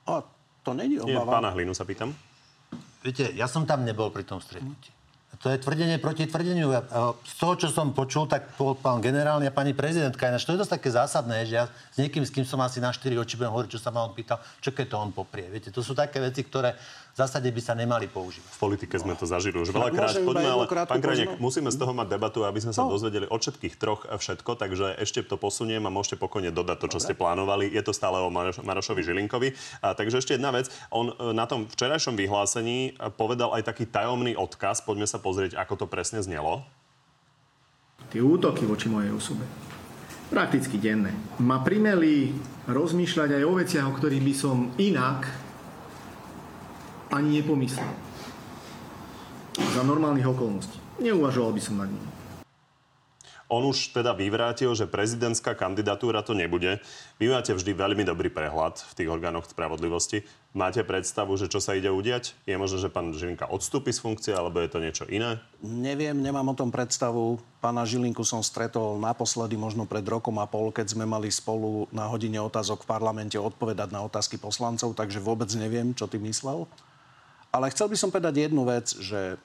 [0.10, 0.26] A
[0.70, 1.42] to není Nie, obava.
[1.42, 2.14] pána Hlinu sa pýtam.
[3.02, 4.94] Viete, ja som tam nebol pri tom stretnutí.
[5.40, 6.68] To je tvrdenie proti tvrdeniu.
[6.76, 10.28] Ja, e, Z toho, čo som počul, tak bol pán generálny a pani prezidentka.
[10.28, 12.92] Ináč to je dosť také zásadné, že ja s niekým, s kým som asi na
[12.92, 15.48] štyri oči budem hovoriť, čo sa ma on pýtal, čo keď to on poprie.
[15.48, 16.76] Viete, to sú také veci, ktoré
[17.20, 18.48] v zásade by sa nemali používať.
[18.48, 20.24] V politike sme to zažili už veľakrát.
[20.24, 22.96] Poďme, ale pán Krajnek, musíme z toho mať debatu, aby sme sa No.
[22.96, 27.00] dozvedeli od všetkých troch všetko, takže ešte to posuniem a môžete pokojne dodať to, čo
[27.04, 27.68] ste plánovali.
[27.68, 29.52] Je to stále o Maroš- Marošovi Žilinkovi.
[29.84, 30.72] A, takže ešte jedna vec.
[30.96, 34.80] On e, na tom včerajšom vyhlásení e, povedal aj taký tajomný odkaz.
[34.80, 36.64] Poďme sa pozrieť, ako to presne znelo.
[38.16, 39.44] Tie útoky voči mojej osobe,
[40.32, 41.12] prakticky denné,
[41.44, 42.32] ma primeli
[42.64, 45.49] rozmýšľať aj o veciach, o ktorých by som inak
[47.10, 47.90] ani nepomyslel.
[49.60, 50.78] Za normálnych okolností.
[51.04, 52.10] Neuvažoval by som nad nimi.
[53.50, 56.78] On už teda vyvrátil, že prezidentská kandidatúra to nebude.
[57.18, 60.22] Vy máte vždy veľmi dobrý prehľad v tých orgánoch spravodlivosti.
[60.54, 62.38] Máte predstavu, že čo sa ide udiať?
[62.46, 65.42] Je možné, že pán Žilinka odstúpi z funkcie, alebo je to niečo iné?
[65.66, 67.42] Neviem, nemám o tom predstavu.
[67.58, 72.06] Pána Žilinku som stretol naposledy možno pred rokom a pol, keď sme mali spolu na
[72.06, 76.70] hodine otázok v parlamente odpovedať na otázky poslancov, takže vôbec neviem, čo ty myslel.
[77.50, 79.42] Ale chcel by som povedať jednu vec, že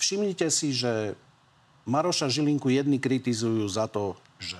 [0.00, 1.12] všimnite si, že
[1.84, 4.58] Maroša Žilinku jedni kritizujú za to, že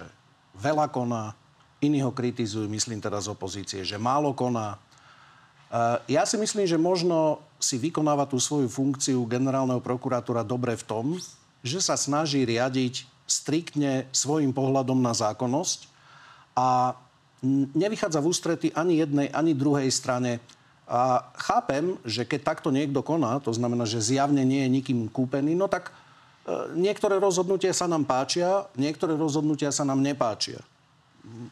[0.61, 1.33] veľa koná,
[1.81, 4.77] iní ho kritizujú, myslím teraz opozície, že málo koná.
[4.77, 10.85] E, Ja si myslím, že možno si vykonáva tú svoju funkciu generálneho prokurátora dobre v
[10.85, 11.07] tom,
[11.65, 15.91] že sa snaží riadiť striktne svojim pohľadom na zákonnosť
[16.55, 16.95] a
[17.75, 20.39] nevychádza v ústrety ani jednej, ani druhej strane.
[20.87, 25.59] A chápem, že keď takto niekto koná, to znamená, že zjavne nie je nikým kúpený,
[25.59, 25.93] no tak e,
[26.79, 30.63] niektoré rozhodnutia sa nám páčia, niektoré rozhodnutia sa nám nepáčia.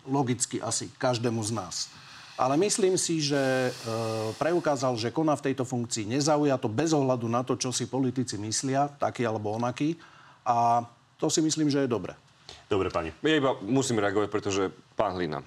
[0.07, 1.91] Logicky asi každému z nás.
[2.39, 3.71] Ale myslím si, že e,
[4.39, 8.87] preukázal, že koná v tejto funkcii nezaujato bez ohľadu na to, čo si politici myslia,
[9.03, 9.99] taký alebo onaký.
[10.47, 10.87] A
[11.19, 12.15] to si myslím, že je dobre.
[12.71, 13.11] Dobre, pani.
[13.23, 14.63] Ja iba musím reagovať, pretože
[14.99, 15.43] pán Hlina.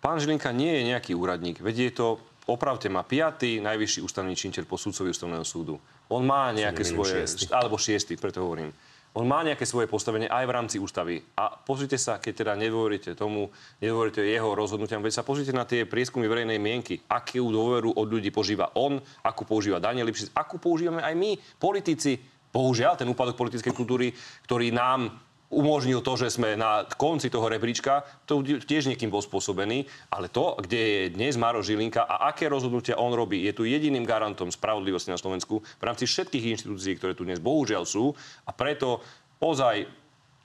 [0.00, 2.06] Pán Žilinka nie je nejaký úradník, veď je to,
[2.46, 5.76] opravte ma, piatý najvyšší ústavný činiteľ po súdcovi ústavného súdu.
[6.08, 7.26] On má nejaké svoje...
[7.26, 7.50] šiesty.
[7.52, 8.72] Alebo šiestý, preto hovorím.
[9.10, 11.18] On má nejaké svoje postavenie aj v rámci ústavy.
[11.34, 13.50] A pozrite sa, keď teda nedôveríte tomu,
[13.82, 18.30] nedôveríte jeho rozhodnutiam, veď sa pozrite na tie prieskumy verejnej mienky, akú dôveru od ľudí
[18.30, 22.22] požíva on, akú používa Daniel Lipšic, akú používame aj my, politici.
[22.50, 24.10] Bohužiaľ, ten úpadok politickej kultúry,
[24.46, 29.84] ktorý nám umožnil to, že sme na konci toho rebríčka, to tiež niekým bol spôsobený,
[30.14, 34.06] ale to, kde je dnes Maro Žilinka a aké rozhodnutia on robí, je tu jediným
[34.06, 38.14] garantom spravodlivosti na Slovensku v rámci všetkých inštitúcií, ktoré tu dnes bohužiaľ sú.
[38.46, 39.02] A preto
[39.42, 39.90] ozaj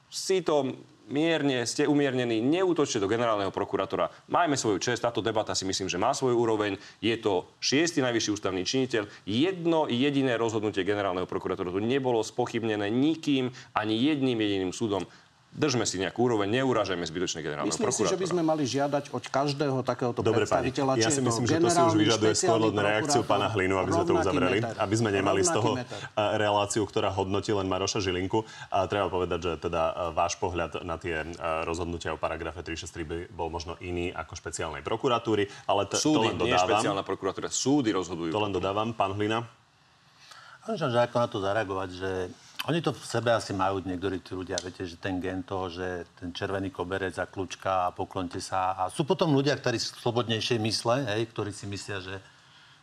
[0.10, 0.74] si to
[1.10, 4.10] mierne, ste umiernení, neútočte do generálneho prokurátora.
[4.30, 6.78] Majme svoju čest, táto debata si myslím, že má svoju úroveň.
[7.02, 9.06] Je to šiestý najvyšší ústavný činiteľ.
[9.30, 15.06] Jedno jediné rozhodnutie generálneho prokurátora tu nebolo spochybnené nikým, ani jedným jediným súdom.
[15.56, 18.12] Držme si nejakú úroveň, neuražajme zbytočne generálneho Myslím si, prokurátora.
[18.12, 20.68] že by sme mali žiadať od každého takéhoto Dobre, pani.
[20.68, 23.48] predstaviteľa, Ja či si to myslím, že to si už vyžaduje skôr len reakciu pána
[23.48, 24.60] Hlinu, aby sme to uzavreli.
[24.60, 24.76] meter.
[24.76, 25.98] Aby sme nemali z toho meter.
[26.36, 28.44] reláciu, ktorá hodnotí len Maroša Žilinku.
[28.68, 31.24] A treba povedať, že teda váš pohľad na tie
[31.64, 36.20] rozhodnutia o paragrafe 363 by bol možno iný ako špeciálnej prokuratúry, ale t- to Súdy,
[36.26, 36.68] len nie dodávam.
[36.68, 38.28] špeciálna prokuratúra, súdy rozhodujú.
[38.30, 39.48] To len dodávam, pán Hlina.
[40.64, 42.12] Možno, že ako na to zareagovať, že
[42.66, 46.10] oni to v sebe asi majú niektorí tí ľudia, viete, že ten gen toho, že
[46.18, 48.74] ten červený koberec a kľúčka a poklonte sa.
[48.74, 52.18] A sú potom ľudia, ktorí sú slobodnejšie mysle, hej, ktorí si myslia, že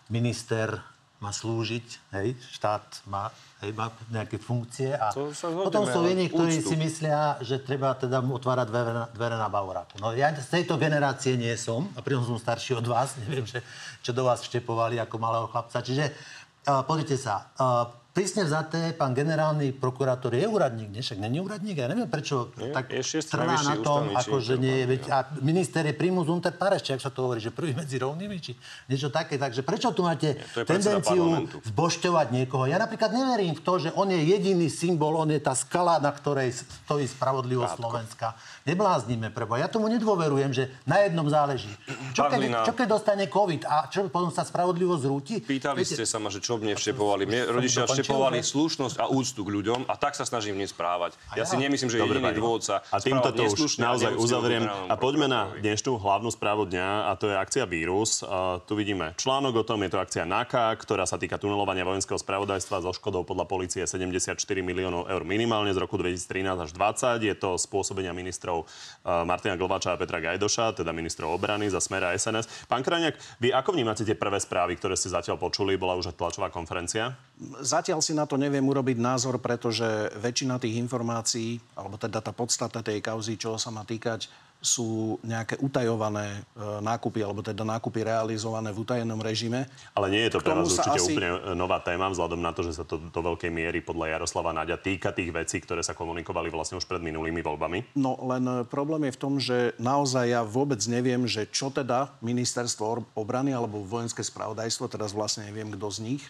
[0.07, 0.79] minister
[1.23, 3.31] má slúžiť, hej, štát má,
[3.63, 6.75] hej, má nejaké funkcie a To sa zhodneme, potom sú iní, ktorí úctu.
[6.75, 10.03] si myslia, že treba teda otvárať dvere, na- dvere na Bavoráku.
[10.03, 13.63] No ja z tejto generácie nie som, a pritom som starší od vás, neviem, že,
[14.03, 15.79] čo do vás vštepovali ako malého chlapca.
[15.79, 21.01] Čiže uh, pozrite sa, uh, prísne vzaté, pán generálny prokurátor je úradník, nie?
[21.01, 24.97] Však není úradník, ja neviem, prečo Nie, tak trvá na tom, ako že nie je,
[24.97, 27.97] veď, a minister je primus unter pares, či ak sa to hovorí, že prvý medzi
[27.97, 28.53] rovnými, či
[28.87, 29.41] niečo také.
[29.41, 32.69] Takže prečo tu máte predseda tendenciu zbošťovať niekoho?
[32.69, 36.13] Ja napríklad neverím v to, že on je jediný symbol, on je tá skala, na
[36.13, 38.37] ktorej stojí spravodlivosť Slovenska.
[38.69, 39.57] Nebláznime, prebo.
[39.57, 41.73] Ja tomu nedôverujem, že na jednom záleží.
[42.13, 45.41] Čo keď, čo keď dostane COVID a čo potom sa spravodlivosť zrúti?
[45.41, 47.25] Pýtali Viete, ste sa ma, že čo mne vštepovali.
[47.25, 48.49] Mne rodičia dokončil, vštepovali že?
[48.51, 51.15] slušnosť a úctu k ľuďom a tak sa snažím dnes správať.
[51.33, 51.45] Ja, ja?
[51.47, 54.67] si nemyslím, že je Dobre, jediný dôvod sa A týmto to už naozaj uzavriem.
[54.91, 58.27] A poďme na dnešnú hlavnú správu dňa a to je akcia Vírus.
[58.27, 62.19] A tu vidíme článok o tom, je to akcia NAKA, ktorá sa týka tunelovania vojenského
[62.19, 67.29] spravodajstva so škodou podľa policie 74 miliónov eur minimálne z roku 2013 až 2020.
[67.31, 72.09] Je to spôsobenia ministrov uh, Martina Glvača a Petra Gajdoša, teda ministrov obrany za Smer
[72.09, 72.67] a SNS.
[72.67, 75.79] Pán Krajňák, vy ako vnímate tie prvé správy, ktoré ste zatiaľ počuli?
[75.79, 77.15] Bola už tlačová konferencia?
[77.63, 79.85] Zatiaľ si na to neviem urobiť názor, pretože
[80.19, 84.31] väčšina tých informácií, alebo teda tá podstata tej kauzy, čo sa má týkať,
[84.63, 86.41] sú nejaké utajované e,
[86.87, 89.67] nákupy, alebo teda nákupy realizované v utajenom režime.
[89.91, 92.63] Ale nie je to pre sa určite asi- úplne e, nová téma, vzhľadom na to,
[92.63, 96.47] že sa to do veľkej miery podľa Jaroslava Naďa týka tých vecí, ktoré sa komunikovali
[96.55, 97.99] vlastne už pred minulými voľbami.
[97.99, 102.15] No len e, problém je v tom, že naozaj ja vôbec neviem, že čo teda
[102.23, 106.25] ministerstvo obrany alebo vojenské spravodajstvo, teraz vlastne neviem, kto z nich,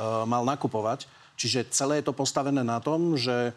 [0.00, 1.04] mal nakupovať.
[1.36, 3.50] Čiže celé je to postavené na tom, že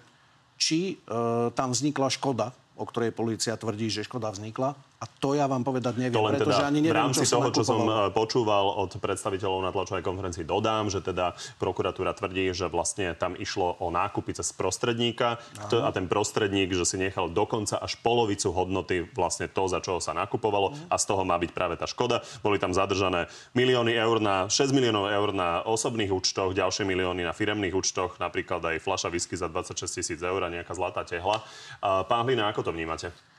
[0.56, 1.12] či e,
[1.52, 4.76] tam vznikla škoda, o ktorej policia tvrdí, že škoda vznikla.
[5.06, 7.38] A to ja vám povedať neviem, To len pretože teda ani v neviem, rámci čo
[7.38, 8.10] toho, čo som nakupovalo.
[8.10, 13.38] e, počúval od predstaviteľov na tlačovej konferencii, dodám, že teda prokuratúra tvrdí, že vlastne tam
[13.38, 15.38] išlo o nákupy cez prostredníka
[15.70, 20.02] kto, a ten prostredník, že si nechal dokonca až polovicu hodnoty vlastne to, za čo
[20.02, 22.26] sa nakupovalo a z toho má byť práve tá škoda.
[22.42, 27.38] Boli tam zadržané milióny eur na, 6 miliónov eur na osobných účtoch, ďalšie milióny na
[27.38, 31.46] firemných účtoch, napríklad aj fľaša whisky za 26 tisíc eur a nejaká zlatá tehla.
[31.84, 33.35] Pán Hlina, ako to vnímate?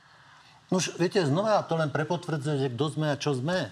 [0.70, 3.70] No už, viete, znova to len prepotvrdzuje, že kto sme a čo sme.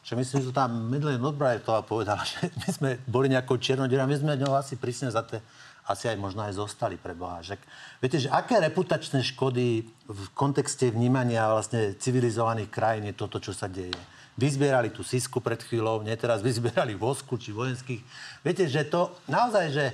[0.00, 4.38] Že myslím, že tam Madeleine Albrightová povedala, že my sme boli nejakou černodierou, my sme
[4.38, 5.42] ňou asi prísne za to
[5.90, 7.42] asi aj možno aj zostali pre Boha.
[7.42, 7.58] Že,
[7.98, 13.66] viete, že aké reputačné škody v kontexte vnímania vlastne civilizovaných krajín je toto, čo sa
[13.66, 13.96] deje.
[14.38, 18.00] Vyzbierali tú sisku pred chvíľou, nie teraz vyzbierali vosku či vojenských.
[18.46, 19.84] Viete, že to naozaj, že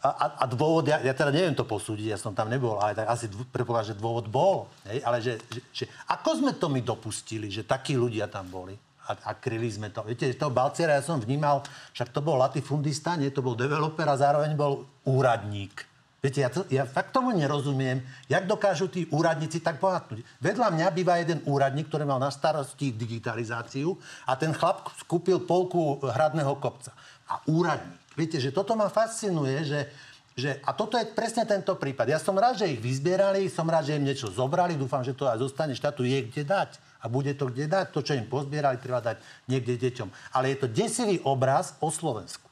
[0.00, 3.04] a, a, dôvod, ja, ja teda neviem to posúdiť, ja som tam nebol, ale tak
[3.04, 4.64] asi predpokladám, že dôvod bol.
[4.88, 4.98] Hej?
[5.04, 8.72] Ale že, že, že ako sme to my dopustili, že takí ľudia tam boli
[9.04, 10.00] a, a kryli sme to.
[10.06, 11.60] Viete, toho Balciera ja som vnímal,
[11.92, 15.90] však to bol latifundista, nie, to bol developer a zároveň bol úradník.
[16.20, 20.20] Viete, ja, to, ja fakt tomu nerozumiem, jak dokážu tí úradníci tak bohatnúť.
[20.36, 23.96] Vedľa mňa býva jeden úradník, ktorý mal na starosti digitalizáciu
[24.28, 26.92] a ten chlap skúpil polku hradného kopca.
[27.30, 27.98] A úradník.
[28.18, 29.80] Viete, že toto ma fascinuje, že,
[30.34, 32.10] že, a toto je presne tento prípad.
[32.10, 35.30] Ja som rád, že ich vyzbierali, som rád, že im niečo zobrali, dúfam, že to
[35.30, 36.76] aj zostane štátu, je kde dať.
[37.00, 37.94] A bude to kde dať.
[37.94, 40.36] To, čo im pozbierali, treba dať niekde deťom.
[40.36, 42.50] Ale je to desivý obraz o Slovensku.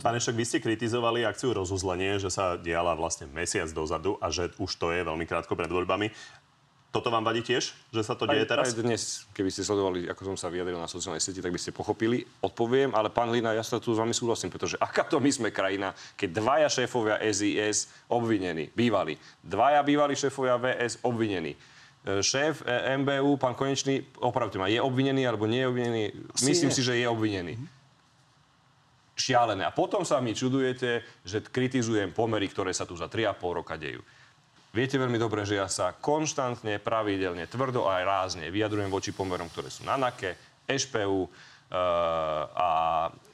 [0.00, 4.48] Pane, však vy ste kritizovali akciu rozuzlenie, že sa diala vlastne mesiac dozadu a že
[4.56, 6.08] už to je veľmi krátko pred voľbami.
[6.94, 8.64] Toto vám vadí tiež, že sa to deje aj, teraz?
[8.72, 11.74] Aj dnes, keby ste sledovali, ako som sa vyjadril na sociálnej sieti, tak by ste
[11.74, 12.24] pochopili.
[12.40, 15.48] Odpoviem, ale pán Hlina, ja sa tu s vami súhlasím, pretože aká to my sme
[15.52, 21.58] krajina, keď dvaja šéfovia SIS obvinení, bývali, dvaja bývali šéfovia VS obvinení, e,
[22.24, 26.02] šéf e, MBU, pán Konečný, opravte ma, je obvinený alebo nie je obvinený?
[26.40, 27.60] Myslím si, že je obvinený
[29.16, 29.64] šialené.
[29.64, 34.04] A potom sa mi čudujete, že kritizujem pomery, ktoré sa tu za 3,5 roka dejú.
[34.76, 39.48] Viete veľmi dobre, že ja sa konštantne, pravidelne, tvrdo a aj rázne vyjadrujem voči pomerom,
[39.48, 40.36] ktoré sú na NAKE,
[40.68, 41.28] EŠPU e,
[42.52, 42.68] a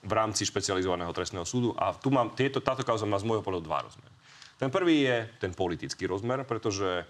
[0.07, 1.75] v rámci špecializovaného trestného súdu.
[1.75, 4.15] A tu mám, tieto, táto kauza má z môjho pohľadu dva rozmery.
[4.55, 7.03] Ten prvý je ten politický rozmer, pretože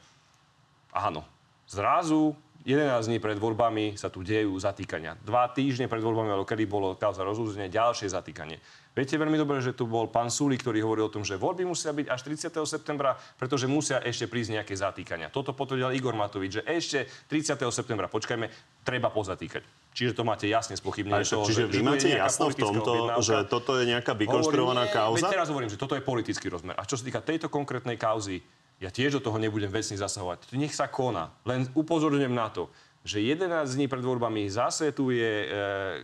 [0.97, 1.29] áno,
[1.69, 2.33] zrazu
[2.65, 5.21] 11 dní pred voľbami sa tu dejú zatýkania.
[5.21, 8.57] Dva týždne pred voľbami, ale kedy bolo kauza rozúzenie, ďalšie zatýkanie.
[8.93, 11.97] Viete veľmi dobre, že tu bol pán Súli, ktorý hovoril o tom, že voľby musia
[11.97, 12.53] byť až 30.
[12.69, 15.33] septembra, pretože musia ešte prísť nejaké zatýkania.
[15.33, 17.57] Toto potvrdil Igor Matovič, že ešte 30.
[17.73, 18.53] septembra, počkajme,
[18.85, 19.65] treba pozatýkať.
[19.97, 22.93] Čiže to máte jasne spochybnenie toho, čiže že, vy máte jasno v tomto,
[23.25, 25.25] že toto je nejaká vykonštruovaná kauza?
[25.25, 26.77] Veď teraz hovorím, že toto je politický rozmer.
[26.77, 28.45] A čo sa týka tejto konkrétnej kauzy,
[28.77, 30.53] ja tiež do toho nebudem vecne zasahovať.
[30.53, 31.33] Nech sa koná.
[31.49, 32.69] Len upozorňujem na to,
[33.03, 35.49] že 11 dní pred voľbami zase tu je e,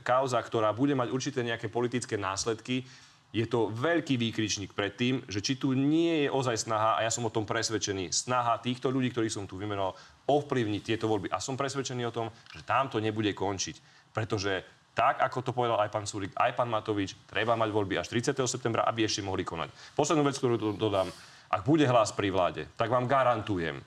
[0.03, 2.83] kauza, ktorá bude mať určité nejaké politické následky.
[3.31, 7.13] Je to veľký výkričník pred tým, že či tu nie je ozaj snaha, a ja
[7.13, 9.95] som o tom presvedčený, snaha týchto ľudí, ktorí som tu vymenoval,
[10.27, 11.31] ovplyvniť tieto voľby.
[11.31, 14.11] A som presvedčený o tom, že tam to nebude končiť.
[14.17, 14.65] Pretože
[14.97, 18.35] tak, ako to povedal aj pán Sulik, aj pán Matovič, treba mať voľby až 30.
[18.51, 19.71] septembra, aby ešte mohli konať.
[19.95, 21.07] Poslednú vec, ktorú dodám,
[21.53, 23.79] ak bude hlas pri vláde, tak vám garantujem,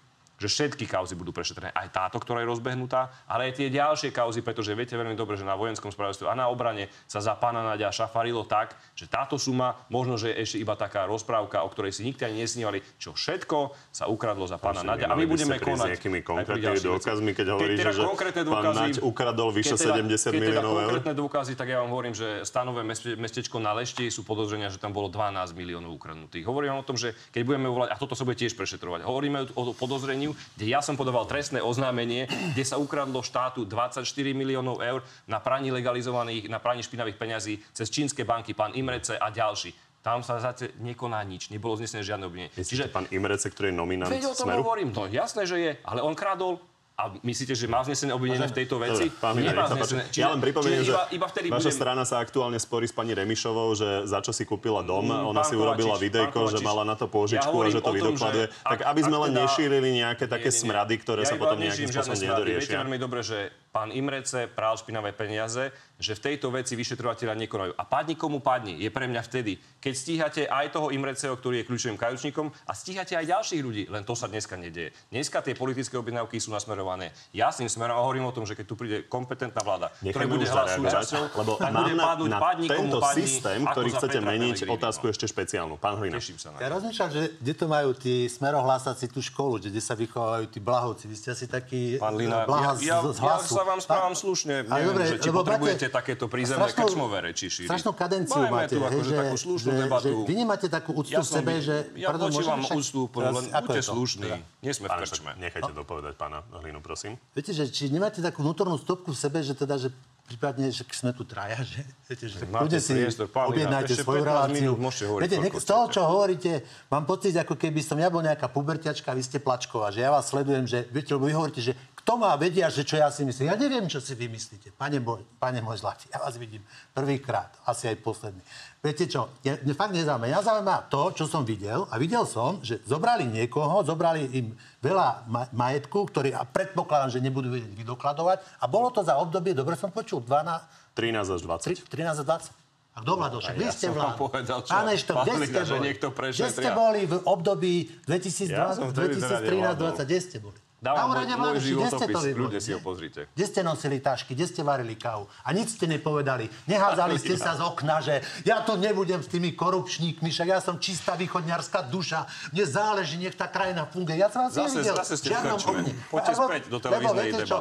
[0.42, 1.70] že všetky kauzy budú prešetrené.
[1.70, 5.46] Aj táto, ktorá je rozbehnutá, ale aj tie ďalšie kauzy, pretože viete veľmi dobre, že
[5.46, 9.78] na vojenskom spravodajstve a na obrane sa za pána Nadia šafarilo tak, že táto suma,
[9.94, 13.78] možno, že je ešte iba taká rozprávka, o ktorej si nikto ani nesnívali, čo všetko
[13.94, 15.06] sa ukradlo za pána Nadia.
[15.06, 15.86] A my budeme konať.
[15.86, 18.02] S nejakými konkrétnymi dôkazmi, keď hovoríš, teda že
[18.50, 20.90] pán Naď ukradol vyše teda, 70 miliónov eur?
[20.98, 22.82] konkrétne dôkazy, tak ja vám hovorím, že stanové
[23.20, 26.48] mestečko na Lešti sú podozrenia, že tam bolo 12 miliónov ukradnutých.
[26.48, 29.76] Hovorím o tom, že keď budeme uvolať, a toto sa bude tiež prešetrovať, hovoríme o
[29.76, 35.40] podozreniu kde ja som podával trestné oznámenie, kde sa ukradlo štátu 24 miliónov eur na
[35.40, 39.74] praní legalizovaných, na praní špinavých peňazí cez čínske banky, pán Imrece a ďalší.
[40.02, 42.50] Tam sa zatiaľ nekoná nič, nebolo znesené žiadne obvinenie.
[42.58, 44.66] Čiže pán Imrece, ktorý je nominant Veď o tom Smeru?
[44.66, 46.58] hovorím, no jasné, že je, ale on kradol
[47.02, 49.10] a myslíte, že má vznesené obvinenie v tejto veci?
[49.10, 50.06] Dobre, pán Nemá vznesené.
[50.14, 51.80] Čiže, ja len pripomeniem, že iba, iba vtedy vaša budem...
[51.82, 55.42] strana sa aktuálne sporí s pani Remišovou, že za čo si kúpila dom, mm, ona
[55.42, 58.46] si urobila videjko, že mala na to pôžičku ja a že to vydokladuje.
[58.62, 59.42] Tak aby sme len teda...
[59.42, 60.64] nešírili nejaké také nie, nie, nie.
[60.70, 62.70] smrady, ktoré ja sa potom nejakým spôsobom nedoriešia.
[62.70, 67.72] Viete veľmi dobre, že pán Imrece prál špinavé peniaze, že v tejto veci vyšetrovateľa nekonajú.
[67.78, 71.66] A padni komu padni, je pre mňa vtedy, keď stíhate aj toho Imreceho, ktorý je
[71.70, 73.84] kľúčovým kajučníkom a stíhate aj ďalších ľudí.
[73.88, 74.92] Len to sa dneska nedieje.
[75.14, 78.76] Dneska tie politické objednávky sú nasmerované jasným smerom a hovorím o tom, že keď tu
[78.76, 83.06] príde kompetentná vláda, ktorá bude hľadať súčasťou, lebo tak bude padnúť, na, padni tento komu
[83.06, 85.78] padni, systém, ktorý chcete meniť, otázku ešte špeciálnu.
[85.78, 86.18] Pán Hlina.
[86.18, 89.94] Teším sa na Ja rozmýšľam, že kde to majú tí smerohlásaci tú školu, kde sa
[89.94, 91.06] vychovajú tí blahovci.
[91.06, 94.66] Vy ste asi taký Pán Lina, ja, ja, ja, sa vám správam slušne.
[94.66, 97.70] Neviem, že či potrebujete takéto prízemné strašnú, krčmové reči šíriť.
[97.70, 98.74] Strašnú kadenciu Máme máte.
[98.74, 100.06] tu akože takú slušnú že, debatu.
[100.10, 101.76] Že vy nemáte takú úctu ja v sebe, že...
[101.94, 104.30] Ja pardon, voči vám úctu, len buďte slušní.
[104.66, 105.32] Nie sme v krčme.
[105.38, 107.22] Nechajte dopovedať pána Hlinu, prosím.
[107.38, 109.94] Viete, že či nemáte takú vnútornú stopku v sebe, že teda, že
[110.32, 112.96] prípadne, že sme tu traja, že, viete, že ľudia si
[113.28, 114.72] objednajte svoju reláciu.
[115.20, 119.12] Viete, nek- z toho, čo hovoríte, mám pocit, ako keby som ja bol nejaká puberťačka,
[119.12, 122.34] vy ste plačková, že ja vás sledujem, že, viete, lebo vy hovoríte, že kto má
[122.34, 123.54] vedia, že čo ja si myslím.
[123.54, 124.74] Ja neviem, čo si vy myslíte.
[124.74, 126.66] Pane, boj, pane môj zlatý, ja vás vidím
[126.98, 128.42] prvýkrát, asi aj posledný.
[128.82, 130.26] Viete čo, ja, mne fakt nezaujíma.
[130.26, 131.86] Ja zaujíma to, čo som videl.
[131.94, 137.54] A videl som, že zobrali niekoho, zobrali im veľa majetku, ktorý a predpokladám, že nebudú
[137.54, 138.42] vedieť vydokladovať.
[138.58, 140.98] A bolo to za obdobie, dobre som počul, 12...
[140.98, 141.86] 13 až 20.
[141.86, 142.50] 13 až 20.
[142.92, 143.40] A kto vládol?
[143.40, 144.20] Však vy ste vládol.
[144.20, 144.72] Povedal, čo?
[144.74, 145.96] Pán Eštok, kde ste boli?
[146.28, 150.04] Kde ste boli v období 2013-2020?
[150.04, 150.60] Kde ste boli?
[150.82, 153.30] Na Dávam úrade môj, môj životopis, ľudia si ho pozrite.
[153.32, 156.50] Kde ste nosili tašky, kde ste varili kávu a nič ste nepovedali.
[156.66, 160.82] Nehádzali ste sa z okna, že ja to nebudem s tými korupčníkmi, však ja som
[160.82, 164.18] čistá východňarská duša, mne záleží, nech tá krajina funguje.
[164.18, 164.96] Ja som vás Zase- nevidel.
[164.98, 165.70] zase ste v žiadnom v krčme.
[165.78, 165.92] okne.
[166.10, 167.58] Poďte Lebo- späť do televíznej viete čo?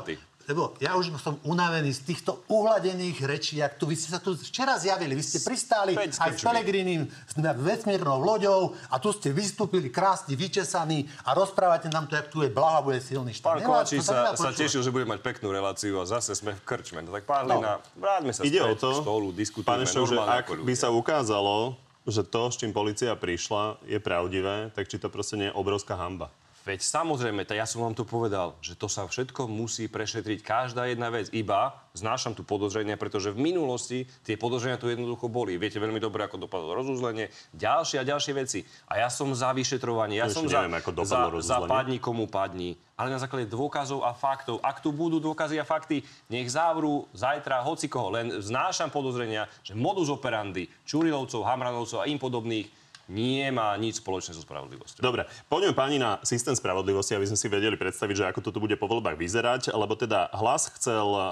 [0.51, 4.35] Lebo ja už som unavený z týchto uhladených rečí, jak tu vy ste sa tu
[4.35, 5.15] včera zjavili.
[5.15, 6.43] Vy ste pristáli Späť aj s.
[6.43, 7.07] Pelegrinim
[7.39, 12.43] nad vesmírnou loďou a tu ste vystúpili krásne vyčesaní a rozprávate nám to, jak tu
[12.43, 13.63] je blaha, bude silný štát.
[13.63, 17.05] Pán tak sa, sa tešil, že bude mať peknú reláciu a zase sme v krčme.
[17.07, 17.59] No tak pán No.
[17.59, 20.75] Lina, vráťme sa Ide o späť to, k stolu, pán diskutujeme Eštok, že ak by
[20.75, 21.75] sa ukázalo,
[22.07, 25.95] že to, s čím policia prišla, je pravdivé, tak či to proste nie je obrovská
[25.99, 26.31] hamba.
[26.61, 31.09] Veď samozrejme, ja som vám to povedal, že to sa všetko musí prešetriť každá jedna
[31.09, 31.33] vec.
[31.33, 35.57] Iba znášam tu podozrenia, pretože v minulosti tie podozrenia tu jednoducho boli.
[35.57, 38.61] Viete veľmi dobre, ako dopadlo rozuzlenie, ďalšie a ďalšie veci.
[38.93, 42.29] A ja som za vyšetrovanie, ja som za, neviem, ako dopadlo za, za padni komu
[42.29, 42.77] padni.
[43.01, 44.61] Ale na základe dôkazov a faktov.
[44.61, 48.13] Ak tu budú dôkazy a fakty, nech závrú zajtra hoci koho.
[48.13, 52.80] Len znášam podozrenia, že modus operandi Čurilovcov, Hamranovcov a im podobných
[53.11, 55.03] nemá nič spoločné so spravodlivosťou.
[55.03, 58.63] Dobre, poďme páni na systém spravodlivosti, aby sme si vedeli predstaviť, že ako to tu
[58.63, 61.23] bude po voľbách vyzerať, lebo teda hlas chcel uh,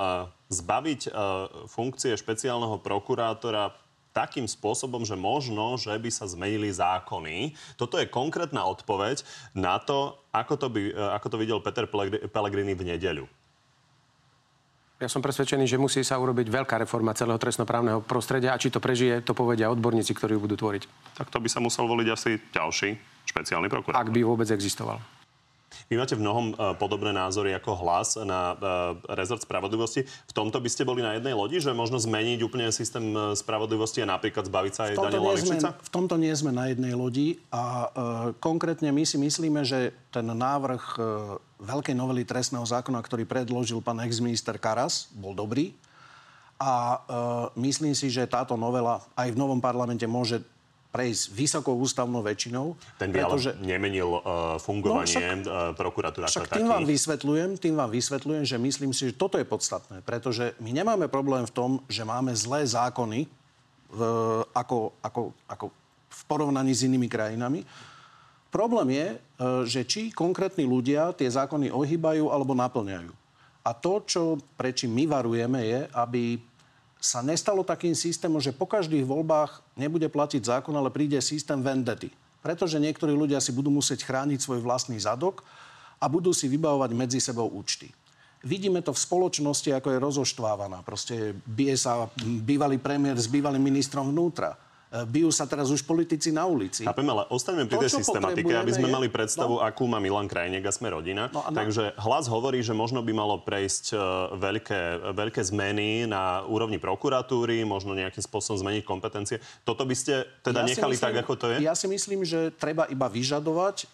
[0.50, 1.14] zbaviť uh,
[1.70, 3.78] funkcie špeciálneho prokurátora
[4.10, 7.54] takým spôsobom, že možno, že by sa zmenili zákony.
[7.78, 9.22] Toto je konkrétna odpoveď
[9.54, 13.24] na to, ako to, by, uh, ako to videl Peter Pellegri- Pellegrini v nedeľu.
[14.98, 18.82] Ja som presvedčený, že musí sa urobiť veľká reforma celého trestnoprávneho prostredia a či to
[18.82, 21.14] prežije, to povedia odborníci, ktorí ju budú tvoriť.
[21.14, 22.98] Tak to by sa musel voliť asi ďalší
[23.30, 23.94] špeciálny prokurátor.
[23.94, 24.98] Ak by vôbec existoval.
[25.86, 30.02] Vy máte v mnohom uh, podobné názory ako hlas na uh, rezort spravodlivosti.
[30.04, 34.02] V tomto by ste boli na jednej lodi, že možno zmeniť úplne systém uh, spravodlivosti
[34.02, 35.68] a napríklad zbaviť sa aj Daniela Lipšica?
[35.78, 37.86] v tomto nie sme na jednej lodi a e,
[38.42, 41.00] konkrétne my si myslíme, že ten návrh e,
[41.64, 45.72] veľkej novely trestného zákona, ktorý predložil pán exminister Karas, bol dobrý.
[46.58, 46.98] A e,
[47.62, 50.42] myslím si, že táto novela aj v novom parlamente môže
[50.88, 52.72] prejsť vysokou ústavnou väčšinou.
[52.96, 53.52] Ten by pretože...
[53.52, 56.56] ale nemenil uh, fungovanie no, prokuratúry ako Však taký.
[56.64, 60.72] tým vám vysvetľujem, tým vám vysvetľujem, že myslím si, že toto je podstatné, pretože my
[60.72, 63.28] nemáme problém v tom, že máme zlé zákony
[63.88, 64.00] v,
[64.56, 65.66] ako, ako, ako
[66.08, 67.68] v porovnaní s inými krajinami.
[68.48, 69.18] Problém je, e,
[69.68, 73.12] že či konkrétni ľudia tie zákony ohýbajú alebo naplňajú.
[73.60, 76.40] A to, čo prečím my varujeme, je, aby
[76.98, 82.10] sa nestalo takým systémom, že po každých voľbách nebude platiť zákon, ale príde systém vendety.
[82.42, 85.46] Pretože niektorí ľudia si budú musieť chrániť svoj vlastný zadok
[85.98, 87.90] a budú si vybavovať medzi sebou účty.
[88.46, 90.86] Vidíme to v spoločnosti, ako je rozoštvávaná.
[90.86, 94.54] Proste bije sa bývalý premiér s bývalým ministrom vnútra.
[94.88, 96.80] E, Bijú sa teraz už politici na ulici.
[96.80, 99.62] Chápem, ale ostaňme pri To, tej systematike, aby sme potrebujeme, mali je- predstavu, no.
[99.62, 101.28] akú má Milan Krajniak a sme rodina.
[101.28, 103.96] No na- Takže hlas hovorí, že možno by malo prejsť e,
[104.34, 104.80] veľké,
[105.12, 109.36] veľké zmeny na úrovni prokuratúry, možno nejakým spôsobom zmeniť kompetencie.
[109.62, 111.56] Toto by ste teda Ja nechali myslím- tak, ako to je?
[111.60, 113.86] Ja si myslím, že treba iba vyžadovať, e,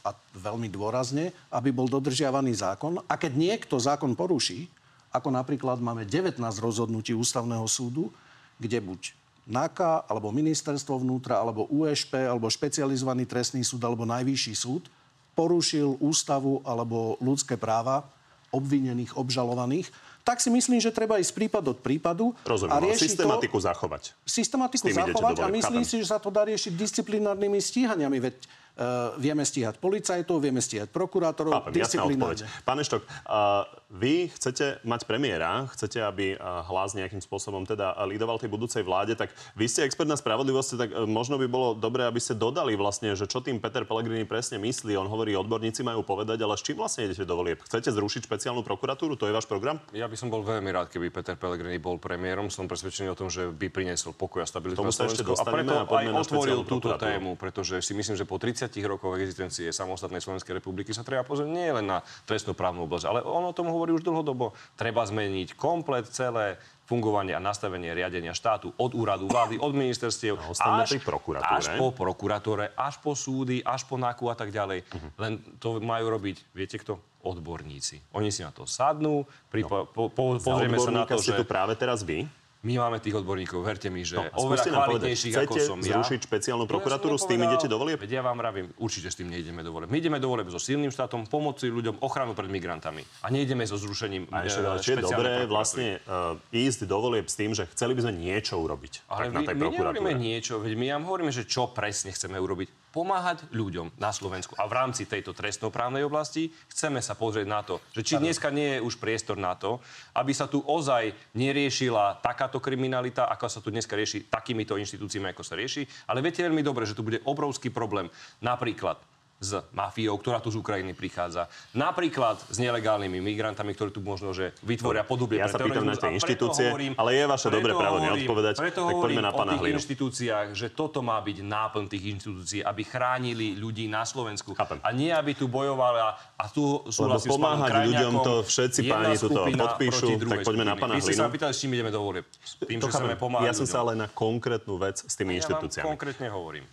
[0.00, 3.02] a veľmi dôrazne, aby bol dodržiavaný zákon.
[3.04, 4.70] A keď niekto zákon poruší,
[5.10, 8.08] ako napríklad máme 19 rozhodnutí ústavného súdu,
[8.56, 14.86] kde buď NAKA, alebo ministerstvo vnútra, alebo USP, alebo špecializovaný trestný súd, alebo najvyšší súd
[15.32, 18.04] porušil ústavu alebo ľudské práva
[18.52, 19.88] obvinených, obžalovaných,
[20.22, 23.66] tak si myslím, že treba ísť prípad od prípadu Rozumiem, a ale riešiť systematiku to,
[23.66, 24.02] zachovať.
[24.22, 25.90] systematiku zachovať a myslím chápem.
[25.90, 28.18] si, že sa to dá riešiť disciplinárnymi stíhaniami.
[28.22, 32.46] Veď uh, vieme stíhať policajtov, vieme stíhať prokurátorov, Chápem, disciplinárne.
[32.62, 38.40] Pán Eštok, uh, vy chcete mať premiéra, chcete, aby uh, hlas nejakým spôsobom teda lídoval
[38.40, 42.08] tej budúcej vláde, tak vy ste expert na spravodlivosti, tak uh, možno by bolo dobré,
[42.08, 44.96] aby ste dodali vlastne, že čo tým Peter Pellegrini presne myslí.
[44.96, 47.60] On hovorí, odborníci majú povedať, ale s čím vlastne idete do volieb?
[47.68, 49.12] Chcete zrušiť špeciálnu prokuratúru?
[49.20, 49.76] To je váš program?
[49.92, 52.48] Ja by som bol veľmi rád, keby Peter Pellegrini bol premiérom.
[52.48, 55.36] Som presvedčený o tom, že by priniesol pokoj a stabilitu na Slovensku.
[55.36, 59.68] A preto a aj otvoril túto tému, pretože si myslím, že po 30 rokoch existencie
[59.68, 63.68] samostatnej Slovenskej republiky sa treba pozrieť nie len na trestnoprávnu oblasť, ale on o tom
[63.68, 64.54] hovorí už dlhodobo.
[64.74, 70.52] Treba zmeniť komplet celé fungovanie a nastavenie riadenia štátu od úradu vlády, od ministerstiev, A
[70.52, 71.56] ostaňme pri prokuratúre.
[71.56, 74.84] až po prokuratúre, až po súdy, až po NAKU a tak ďalej.
[74.84, 75.08] Mhm.
[75.16, 77.00] Len to majú robiť, viete kto?
[77.22, 78.02] Odborníci.
[78.12, 81.46] Oni si na to sadnú, pripo- po, po, Za pozrieme sa na to, že tu
[81.46, 82.26] práve teraz vy.
[82.62, 85.98] My máme tých odborníkov, verte mi, že No, oveľa povedať, kvalitnejších ako som ja.
[85.98, 87.98] zrušiť špeciálnu No, ja prokuratúru, s tým idete do volieb?
[87.98, 89.90] Veď ja vám vravím, určite s tým nejdeme do volieb.
[89.90, 93.02] My ideme do volieb so silným štátom, pomoci ľuďom, ochranu pred migrantami.
[93.26, 97.26] A nejdeme so zrušením A ešte, e, či je dobré vlastne uh, ísť do volieb
[97.26, 99.82] s tým, že chceli by sme niečo urobiť Ale tak na my, tej my nehovoríme
[99.82, 100.22] prokuratúre.
[100.22, 102.81] niečo, veď my vám hovoríme, že čo presne chceme urobiť.
[102.92, 104.52] Pomáhať ľuďom na Slovensku.
[104.60, 108.78] A v rámci tejto trestnoprávnej oblasti chceme sa pozrieť na to, že či dneska nie
[108.78, 109.80] je už priestor na to,
[110.12, 115.42] aby sa tu ozaj neriešila takáto kriminalita, ako sa tu dneska rieši takýmito inštitúciami, ako
[115.42, 115.88] sa rieši.
[116.06, 118.12] Ale viete veľmi dobre, že tu bude obrovský problém.
[118.44, 119.00] Napríklad
[119.42, 121.50] s mafiou, ktorá tu z Ukrajiny prichádza.
[121.74, 126.14] Napríklad s nelegálnymi migrantami, ktorí tu možno, že vytvoria podobie Ja sa pýtam na tie
[126.14, 129.76] inštitúcie, ale je vaše dobré právo neodpovedať, Preto tak poďme hovorím na pána Hlinu.
[129.76, 134.54] inštitúciách, že toto má byť náplň tých inštitúcií, aby chránili ľudí na Slovensku.
[134.54, 134.78] Chápem.
[134.80, 139.14] A nie, aby tu bojovala a tu súhlasím s pánom pomáhať ľuďom to všetci páni
[139.18, 141.34] tuto podpíšu, tak poďme na pána Vy ste sa Hlinu.
[141.34, 142.24] pýtali, s čím ideme do volieb.
[142.62, 145.42] Tým, To že chceme pomáhať Ja som sa ale na konkrétnu vec s tými Ja
[145.42, 145.86] vám inštitúciami.
[145.88, 146.64] konkrétne hovorím.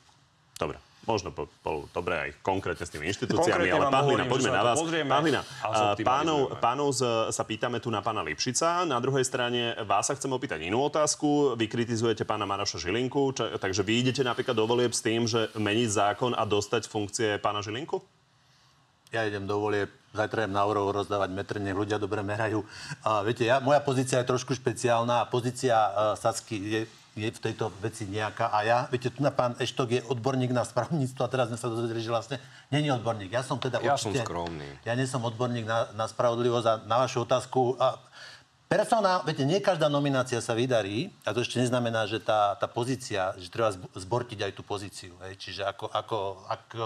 [0.59, 0.77] Dobre.
[1.09, 4.29] Možno po, po, dobre aj konkrétne s tými inštitúciami, Konkrétne ale vám pán Hlina, hovorím,
[4.29, 4.77] poďme na vás.
[4.77, 6.05] pozrieme Pán Hlina, a a zoptimalizujeme.
[6.05, 7.01] pánov, pánov z,
[7.33, 11.57] sa pýtame tu na pána Lipšica, na druhej strane vás sa chcem opýtať inú otázku.
[11.57, 15.49] Vy kritizujete pána Maroša Žilinku, čo, takže vy idete napríklad do volieb s tým, že
[15.57, 18.05] meniť zákon a dostať funkcie pána Žilinku?
[19.09, 22.61] Ja idem do volie, zajtra idem na Orov rozdávať metr, nech ľudia dobre merajú.
[23.01, 26.81] A viete, ja, moja pozícia je trošku špeciálna pozícia uh, Sacky je,
[27.17, 28.53] je v tejto veci nejaká.
[28.53, 31.67] A ja, viete, tu na pán Eštok je odborník na správnictvo a teraz sme sa
[31.71, 32.37] dozvedeli, že vlastne
[32.69, 33.33] není odborník.
[33.33, 34.25] Ja som teda Ja som určite...
[34.25, 34.69] skromný.
[34.85, 37.79] Ja nie som odborník na, na spravodlivosť a na vašu otázku.
[37.81, 37.97] A
[38.69, 43.33] Personál, viete, nie každá nominácia sa vydarí a to ešte neznamená, že tá, tá pozícia,
[43.41, 45.17] že treba zb- zbortiť aj tú pozíciu.
[45.25, 45.41] Hej.
[45.41, 46.85] Čiže ako, ako, ako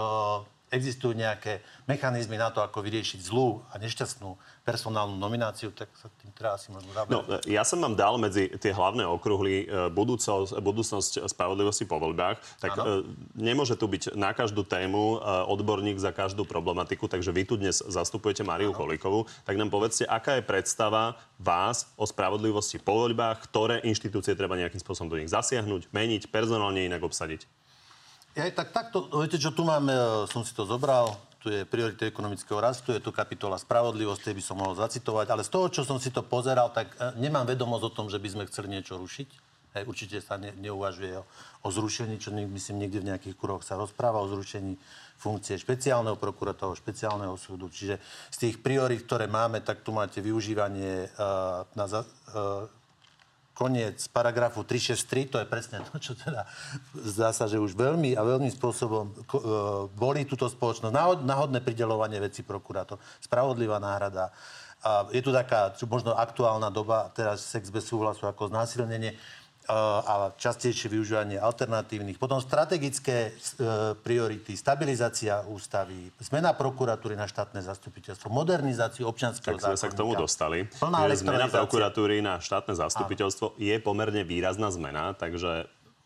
[0.74, 6.32] existujú nejaké mechanizmy na to, ako vyriešiť zlú a nešťastnú personálnu nomináciu, tak sa tým
[6.32, 7.46] treba asi možno No, zaberať.
[7.46, 12.72] ja som vám dal medzi tie hlavné okruhly e, budúcnosť, budúcnosť spravodlivosti po voľbách, tak
[12.80, 13.04] e,
[13.36, 17.76] nemôže tu byť na každú tému e, odborník za každú problematiku, takže vy tu dnes
[17.76, 23.84] zastupujete Mariu Kolíkovú, tak nám povedzte, aká je predstava vás o spravodlivosti po voľbách, ktoré
[23.84, 27.44] inštitúcie treba nejakým spôsobom do nich zasiahnuť, meniť, personálne inak obsadiť.
[28.34, 29.94] Ja tak takto, viete čo, tu mám, e,
[30.26, 34.58] som si to zobral, tu je priority ekonomického rastu, je tu kapitola spravodlivosti, by som
[34.58, 37.94] mohol zacitovať, ale z toho, čo som si to pozeral, tak e, nemám vedomosť o
[37.94, 39.28] tom, že by sme chceli niečo rušiť.
[39.78, 41.22] Hej, určite sa ne, neuvažuje o,
[41.62, 44.74] o zrušení, čo myslím niekde v nejakých kruhoch sa rozpráva o zrušení
[45.14, 47.70] funkcie špeciálneho prokurátora, špeciálneho súdu.
[47.70, 48.02] Čiže
[48.34, 52.02] z tých priorit, ktoré máme, tak tu máte využívanie uh, na uh,
[53.54, 56.42] koniec paragrafu 363, to je presne to, čo teda
[57.06, 59.14] zdá sa, že už veľmi a veľmi spôsobom e,
[59.94, 60.90] boli túto spoločnosť.
[60.90, 64.34] Náhod, náhodné pridelovanie veci prokurátor, spravodlivá náhrada.
[64.84, 69.16] A je tu taká čo možno aktuálna doba, teraz sex bez súhlasu ako znásilnenie
[69.72, 72.20] a častejšie využívanie alternatívnych.
[72.20, 79.80] Potom strategické e, priority, stabilizácia ústavy, zmena prokuratúry na štátne zastupiteľstvo, modernizáciu občianskeho Tak sme
[79.80, 80.24] sa k tomu zákonníka.
[80.28, 80.58] dostali.
[80.68, 85.64] Plná zmena prokuratúry na štátne zastupiteľstvo je pomerne výrazná zmena, takže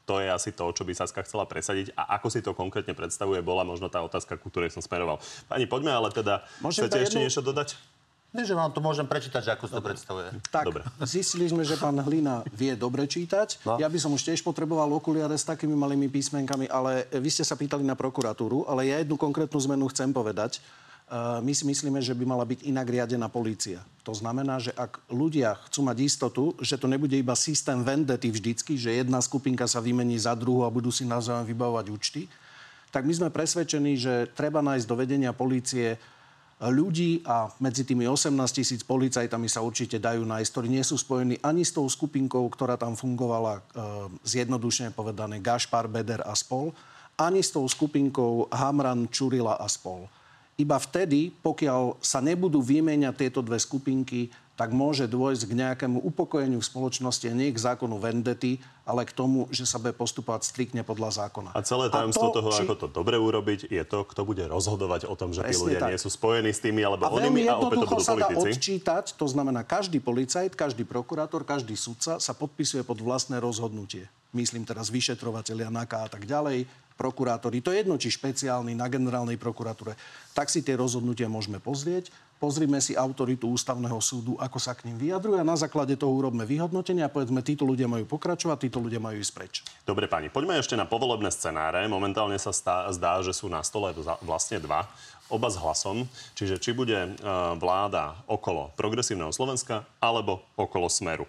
[0.09, 1.93] to je asi to, čo by Saska chcela presadiť.
[1.93, 5.21] A ako si to konkrétne predstavuje, bola možno tá otázka, ku ktorej som smeroval.
[5.51, 6.47] Pani, poďme ale teda...
[6.65, 7.98] Môžem chcete ešte jednu- niečo dodať?
[8.29, 10.29] Nie, že vám to môžem prečítať, že ako si to predstavuje.
[10.53, 10.85] Tak, Dobre.
[11.09, 13.65] zistili sme, že pán Hlina vie dobre čítať.
[13.65, 13.81] No.
[13.81, 17.57] Ja by som už tiež potreboval okuliare s takými malými písmenkami, ale vy ste sa
[17.57, 20.61] pýtali na prokuratúru, ale ja jednu konkrétnu zmenu chcem povedať.
[21.09, 23.81] Uh, my si myslíme, že by mala byť inak riadená polícia.
[24.05, 28.77] To znamená, že ak ľudia chcú mať istotu, že to nebude iba systém vendety vždycky,
[28.77, 32.29] že jedna skupinka sa vymení za druhú a budú si navzájom vybavovať účty,
[32.93, 35.97] tak my sme presvedčení, že treba nájsť do vedenia polície
[36.67, 41.39] ľudí a medzi tými 18 tisíc policajtami sa určite dajú nájsť, ktorí nie sú spojení
[41.47, 43.63] ani s tou skupinkou, ktorá tam fungovala, e,
[44.27, 46.75] zjednodušene povedané, Gašpar, Beder a spol,
[47.15, 50.11] ani s tou skupinkou Hamran, Čurila a spol.
[50.59, 54.27] Iba vtedy, pokiaľ sa nebudú vymieňať tieto dve skupinky,
[54.59, 59.47] tak môže dôjsť k nejakému upokojeniu v spoločnosti nie k zákonu vendety, ale k tomu,
[59.55, 61.55] že sa bude postupovať striktne podľa zákona.
[61.55, 65.07] A celé tajomstvo to, toho, či- ako to dobre urobiť, je to, kto bude rozhodovať
[65.07, 65.91] o tom, že tí Presne ľudia tak.
[65.95, 68.51] nie sú spojení s tými alebo A onými a opäť to budú sa dá politici.
[68.59, 74.11] odčítať, to znamená, každý policajt, každý prokurátor, každý sudca sa podpisuje pod vlastné rozhodnutie.
[74.35, 76.67] Myslím teraz vyšetrovateľia NAKA a tak ďalej,
[76.99, 77.63] prokurátori.
[77.63, 79.95] To je jedno, či špeciálny na generálnej prokuratúre.
[80.35, 82.11] Tak si tie rozhodnutia môžeme pozrieť.
[82.39, 86.47] Pozrime si autoritu ústavného súdu, ako sa k ním vyjadruje a na základe toho urobme
[86.47, 89.55] vyhodnotenie a povedzme, títo ľudia majú pokračovať, títo ľudia majú ísť preč.
[89.83, 91.83] Dobre, pani, poďme ešte na povolebné scenáre.
[91.91, 93.91] Momentálne sa stá, zdá, že sú na stole
[94.23, 94.87] vlastne dva.
[95.29, 96.07] Oba s hlasom.
[96.39, 97.11] Čiže či bude e,
[97.61, 101.27] vláda okolo progresívneho Slovenska alebo okolo Smeru.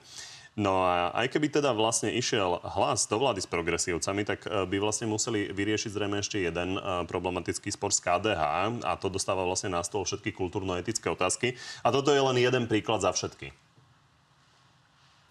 [0.59, 4.77] No a aj keby teda vlastne išiel hlas do vlády s progresívcami, tak e, by
[4.83, 8.43] vlastne museli vyriešiť zrejme ešte jeden e, problematický spor z KDH
[8.83, 11.55] a to dostáva vlastne na stôl všetky kultúrno-etické otázky.
[11.79, 13.55] A toto je len jeden príklad za všetky.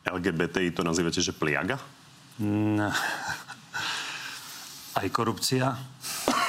[0.09, 1.77] LGBTI to nazývate, že pliaga?
[2.41, 2.89] Mm,
[4.97, 5.77] aj korupcia,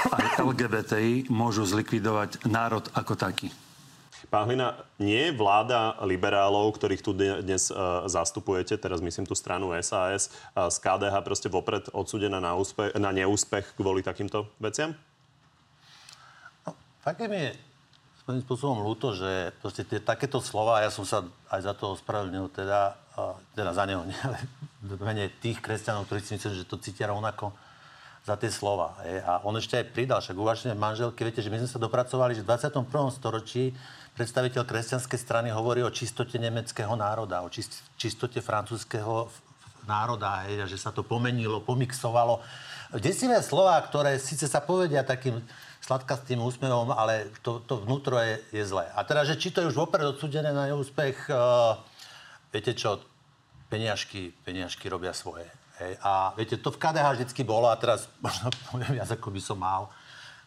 [0.07, 3.51] aj LGBTI môžu zlikvidovať národ ako taký.
[4.29, 9.73] Pán Hlina, nie je vláda liberálov, ktorých tu dnes uh, zastupujete, teraz myslím tú stranu
[9.81, 14.93] SAS, uh, z KDH proste vopred odsudená na, úspech, na neúspech kvôli takýmto veciam?
[16.61, 17.57] No, fakt mi je
[18.21, 22.53] svojím spôsobom ľúto, že proste tie, takéto slova, ja som sa aj za to ospravedlnil,
[22.53, 24.37] teda, uh, teda za neho, nie, ale
[24.85, 27.49] v mene tých kresťanov, ktorí si myslím, že to cítia rovnako
[28.29, 28.93] za tie slova.
[29.01, 29.17] Je.
[29.25, 32.45] A on ešte aj pridal, však uvažne manželky, viete, že my sme sa dopracovali, že
[32.45, 32.85] v 21.
[33.09, 33.73] storočí
[34.19, 37.47] predstaviteľ kresťanskej strany hovorí o čistote nemeckého národa, o
[37.95, 39.31] čistote francúzského
[39.87, 42.43] národa, hej, že sa to pomenilo, pomixovalo.
[42.99, 45.39] Desivé slova, ktoré síce sa povedia takým
[45.79, 48.91] sladkastým úsmevom, ale to, to vnútro je, je zlé.
[48.91, 51.79] A teda, že či to je už vopred odsudené na neúspech, uh,
[52.51, 52.99] viete čo,
[53.71, 55.47] peniažky, peniažky robia svoje.
[55.79, 55.95] Hej.
[56.03, 59.63] A viete, to v KDH vždycky bolo a teraz možno poviem viac, ako by som
[59.63, 59.87] mal.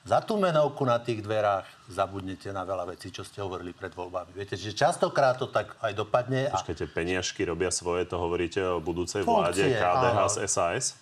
[0.03, 4.35] Za tú menovku na tých dverách zabudnete na veľa vecí, čo ste hovorili pred voľbami.
[4.35, 6.51] Viete, že častokrát to tak aj dopadne.
[6.51, 6.59] A...
[6.59, 10.99] Počkajte, peniažky robia svoje, to hovoríte o budúcej vláde KDH z SAS?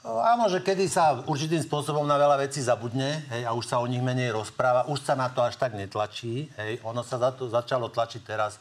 [0.00, 3.84] Áno, že kedy sa určitým spôsobom na veľa vecí zabudne hej, a už sa o
[3.84, 6.48] nich menej rozpráva, už sa na to až tak netlačí.
[6.56, 6.80] Hej.
[6.88, 8.56] Ono sa za to začalo tlačiť teraz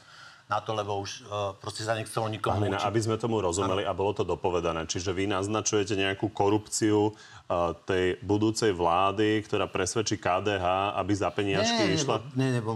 [0.49, 3.93] na to, lebo už uh, proste sa nechcelo nikomu Pánina, aby sme tomu rozumeli ano.
[3.93, 4.89] a bolo to dopovedané.
[4.89, 11.93] Čiže vy naznačujete nejakú korupciu uh, tej budúcej vlády, ktorá presvedčí KDH, aby za peniažky
[11.93, 12.25] nie, išla?
[12.33, 12.73] Nie, nebo,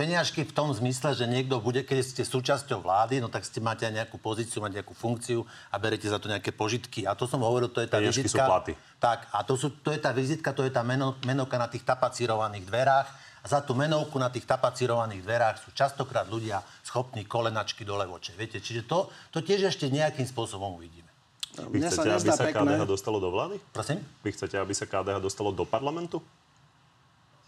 [0.00, 3.84] peniažky v tom zmysle, že niekto bude, keď ste súčasťou vlády, no tak ste máte
[3.84, 7.04] aj nejakú pozíciu, máte nejakú funkciu a berete za to nejaké požitky.
[7.04, 8.48] A to som hovoril, to je tá peniažky vizitka.
[8.48, 8.72] sú platy.
[8.96, 11.84] Tak, a to, sú, to je tá vizitka, to je tá meno, menovka na tých
[11.84, 17.88] tapacírovaných dverách a za tú menovku na tých tapacírovaných dverách sú častokrát ľudia schopní kolenačky
[17.88, 18.36] dole voče.
[18.36, 21.08] Viete, čiže to, to tiež ešte nejakým spôsobom uvidíme.
[21.56, 22.78] Vy chcete, sa aby sa pekné.
[22.78, 23.56] KDH dostalo do vlády?
[23.74, 23.98] Prosím?
[24.22, 26.22] Vy chcete, aby sa KDH dostalo do parlamentu?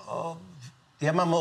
[0.03, 0.36] O,
[1.03, 1.34] ja mám,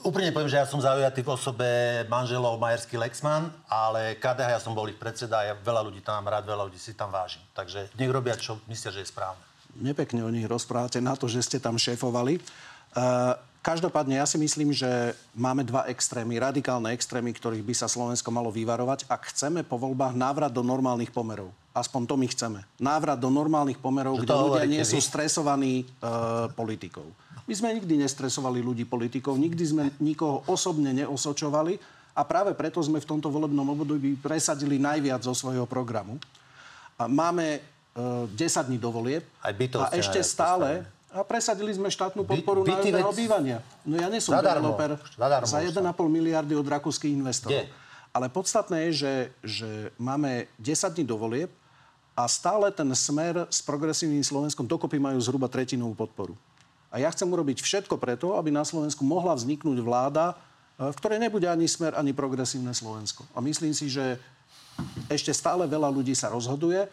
[0.00, 1.68] úprimne poviem, že ja som zaujatý v osobe
[2.08, 6.32] manželov Majerský Lexman, ale KDH ja som bol ich predseda, ja veľa ľudí tam mám
[6.32, 7.44] rád, veľa ľudí si tam vážim.
[7.56, 9.40] Takže nech robia, čo myslia, že je správne.
[9.74, 12.40] Nepekne o nich rozprávate na to, že ste tam šéfovali.
[12.94, 13.34] Uh,
[13.64, 18.52] Každopádne ja si myslím, že máme dva extrémy, radikálne extrémy, ktorých by sa Slovensko malo
[18.52, 21.48] vyvarovať, ak chceme po voľbách návrat do normálnych pomerov.
[21.72, 22.60] Aspoň to my chceme.
[22.76, 25.84] Návrat do normálnych pomerov, kde ľudia nie sú stresovaní e,
[26.52, 27.08] politikou.
[27.48, 31.80] My sme nikdy nestresovali ľudí politikov, nikdy sme nikoho osobne neosočovali
[32.12, 36.20] a práve preto sme v tomto volebnom období presadili najviac zo svojho programu.
[37.00, 37.64] A máme
[37.96, 39.56] e, 10 dní do volieb a
[39.96, 40.84] ešte stále
[41.14, 43.14] a presadili sme štátnu podporu By, na vec...
[43.14, 43.58] bývania.
[43.86, 44.74] No ja nie som Zadarmo.
[44.74, 47.54] developer Zadarmo za 1,5 miliardy od rakúskych investorov.
[47.54, 47.70] Kde?
[48.10, 51.50] Ale podstatné je, že, že máme 10 dní do volieb
[52.18, 56.34] a stále ten smer s progresívnym Slovenskom dokopy majú zhruba tretinovú podporu.
[56.94, 60.38] A ja chcem urobiť všetko preto, aby na Slovensku mohla vzniknúť vláda,
[60.78, 63.26] e, v ktorej nebude ani smer, ani progresívne Slovensko.
[63.34, 64.18] A myslím si, že
[65.10, 66.86] ešte stále veľa ľudí sa rozhoduje.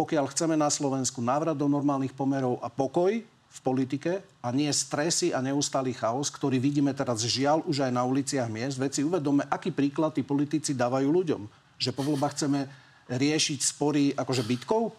[0.00, 3.20] Pokiaľ chceme na Slovensku návrat do normálnych pomerov a pokoj,
[3.54, 8.02] v politike a nie stresy a neustály chaos, ktorý vidíme teraz žiaľ už aj na
[8.02, 8.82] uliciach miest.
[8.82, 11.42] Veci uvedome, aký príklad tí politici dávajú ľuďom.
[11.78, 12.66] Že po voľbách chceme
[13.06, 14.90] riešiť spory akože bytkov,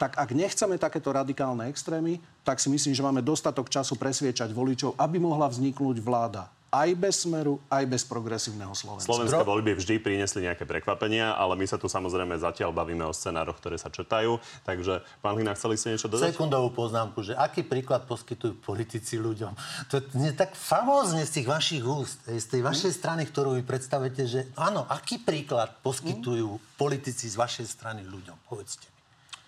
[0.00, 4.98] tak ak nechceme takéto radikálne extrémy, tak si myslím, že máme dostatok času presviečať voličov,
[4.98, 9.06] aby mohla vzniknúť vláda aj bez smeru, aj bez progresívneho Slovenska.
[9.06, 13.62] Slovenské voľby vždy priniesli nejaké prekvapenia, ale my sa tu samozrejme zatiaľ bavíme o scenároch,
[13.62, 14.42] ktoré sa četajú.
[14.66, 16.34] Takže, pán Hlina, chceli ste niečo dodať?
[16.34, 19.54] Sekundovú poznámku, že aký príklad poskytujú politici ľuďom.
[19.94, 22.98] To je tak famózne z tých vašich úst, z tej vašej hm?
[22.98, 26.60] strany, ktorú vy predstavujete, že áno, aký príklad poskytujú hm?
[26.74, 28.34] politici z vašej strany ľuďom?
[28.50, 28.93] Povedzte.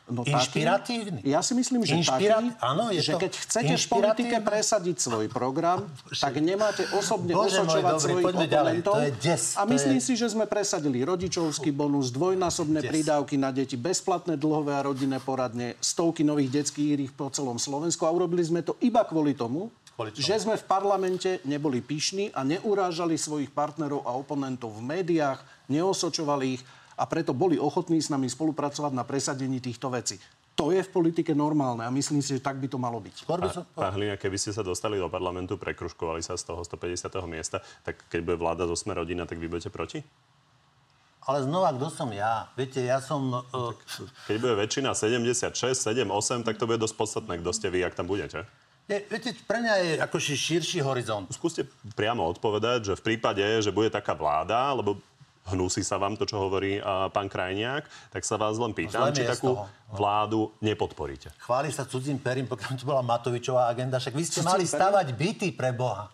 [0.07, 1.27] No Inšpiratívny?
[1.27, 2.39] Ja si myslím, že Inšpirat...
[2.39, 5.83] taký, Áno, je že to keď chcete v politike presadiť svoj program,
[6.15, 8.95] tak nemáte osobne Bože osočovať môj, svojich oponentov.
[9.59, 10.07] A myslím je...
[10.07, 12.91] si, že sme presadili rodičovský bonus, dvojnásobné des.
[12.95, 18.07] prídavky na deti, bezplatné dlhové a rodinné poradne, stovky nových detských írych po celom Slovensku
[18.07, 19.75] a urobili sme to iba kvôli tomu,
[20.15, 26.47] že sme v parlamente neboli pyšní a neurážali svojich partnerov a oponentov v médiách, neosočovali
[26.55, 26.63] ich
[26.97, 30.17] a preto boli ochotní s nami spolupracovať na presadení týchto vecí.
[30.57, 33.29] To je v politike normálne a myslím si, že tak by to malo byť.
[33.77, 37.13] Pán Hlina, keby ste sa dostali do parlamentu, prekruškovali sa z toho 150.
[37.29, 40.01] miesta, tak keď bude vláda zo Sme rodina, tak vy budete proti?
[41.27, 42.49] Ale znova, kto som ja?
[42.57, 43.45] Viete, ja som...
[43.53, 43.75] Uh...
[44.31, 47.99] Keď bude väčšina 76, 7, 8, tak to bude dosť podstatné, kto ste vy, ak
[47.99, 48.47] tam budete.
[48.87, 51.27] Nie, viete, pre mňa je akože širší horizont.
[51.35, 51.67] Skúste
[51.99, 55.03] priamo odpovedať, že v prípade, že bude taká vláda, lebo
[55.53, 59.23] hnusí sa vám to, čo hovorí uh, pán Krajniak, tak sa vás len pýtam, či
[59.23, 59.71] takú toho.
[59.95, 61.31] vládu nepodporíte.
[61.39, 64.03] Chváli sa cudzím perím, pokiaľ to bola Matovičová agenda.
[64.03, 64.75] Však vy ste Cudzím mali perím?
[64.75, 66.11] stavať byty pre Boha.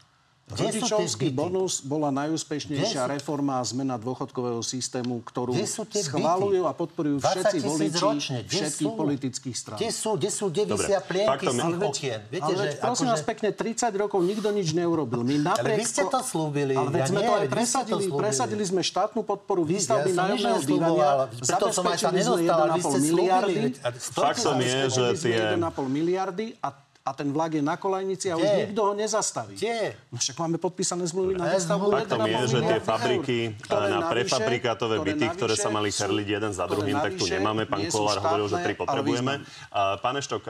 [0.52, 7.24] Rodičovský bonus bola najúspešnejšia sú- reforma a zmena dôchodkového systému, ktorú schválujú a podporujú 20
[7.24, 8.00] všetci voliči
[8.48, 8.96] všetkých sú?
[8.96, 9.78] politických strán.
[9.80, 12.12] Kde sú, kde sú, kde vysia plienky faktom z Ale?
[12.28, 15.20] Viete, ale že prosím vás akože- pekne, 30 rokov nikto nič neurobil.
[15.24, 15.78] My napriek...
[15.80, 16.74] vy ste to slúbili.
[16.76, 18.02] Ale veď Ja sme nie, to aj ste to presadili.
[18.12, 21.08] Presadili sme štátnu podporu výstavby Ja nájomného bývania.
[21.40, 23.62] Zabezpečili sme nedostal, ale vy 1,5 ste slúbili, miliardy.
[24.12, 25.36] Faktom je, že tie...
[25.56, 26.68] 1,5 miliardy a
[27.02, 28.58] a ten vlak je na kolajnici a už Kde?
[28.66, 29.58] nikto ho nezastaví.
[29.58, 29.98] Kde?
[30.14, 33.98] No však máme podpísané zmluvy na zmluvy- Faktom 1,5 je, že tie fabriky eur, na
[33.98, 37.66] navyše- prefabrikátové byty, ktoré sa mali herliť jeden za druhým, tak tu nemáme.
[37.66, 39.42] Pán Kolár hovoril, že tri potrebujeme.
[39.98, 40.46] Pán Eštok,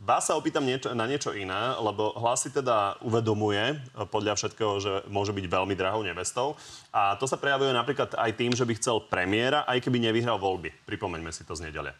[0.00, 4.72] vás sa opýtam niečo, na niečo iné, lebo hlas si teda uvedomuje uh, podľa všetkého,
[4.80, 6.56] že môže byť veľmi drahou nevestou.
[6.88, 10.72] A to sa prejavuje napríklad aj tým, že by chcel premiéra, aj keby nevyhral voľby.
[10.88, 11.92] Pripomeňme si to z nedele.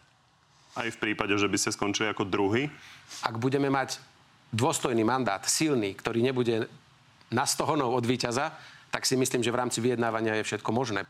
[0.71, 2.71] Aj v prípade, že by ste skončili ako druhý.
[3.27, 3.99] Ak budeme mať
[4.55, 6.71] dôstojný mandát, silný, ktorý nebude
[7.31, 8.55] na 100 honov od víťaza,
[8.91, 11.07] tak si myslím, že v rámci vyjednávania je všetko možné.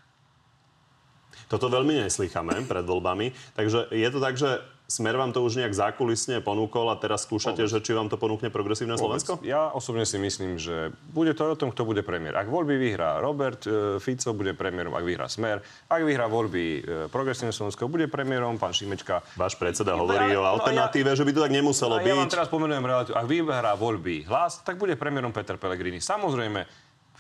[1.50, 3.36] Toto veľmi neslýchame pred voľbami.
[3.58, 7.64] Takže je to tak, že Smer vám to už nejak zákulisne ponúkol a teraz skúšate,
[7.64, 9.40] že či vám to ponúkne progresívne Slovensko?
[9.40, 12.36] Ja osobne si myslím, že bude to aj o tom, kto bude premiér.
[12.36, 15.64] Ak voľby vyhrá Robert e, Fico, bude premiérom, ak vyhrá Smer.
[15.88, 19.24] Ak vyhrá voľby e, progresívne Slovensko, bude premiérom pán Šimečka.
[19.40, 22.28] Váš predseda No, hovorí o ja- no, alternatíve, že by to tak nemuselo ja vám
[22.28, 22.34] byť.
[22.36, 23.12] teraz pomenujem realitu.
[23.16, 26.04] Ak vyhrá voľby hlas, tak bude premiérom Peter Pellegrini.
[26.04, 26.68] Samozrejme,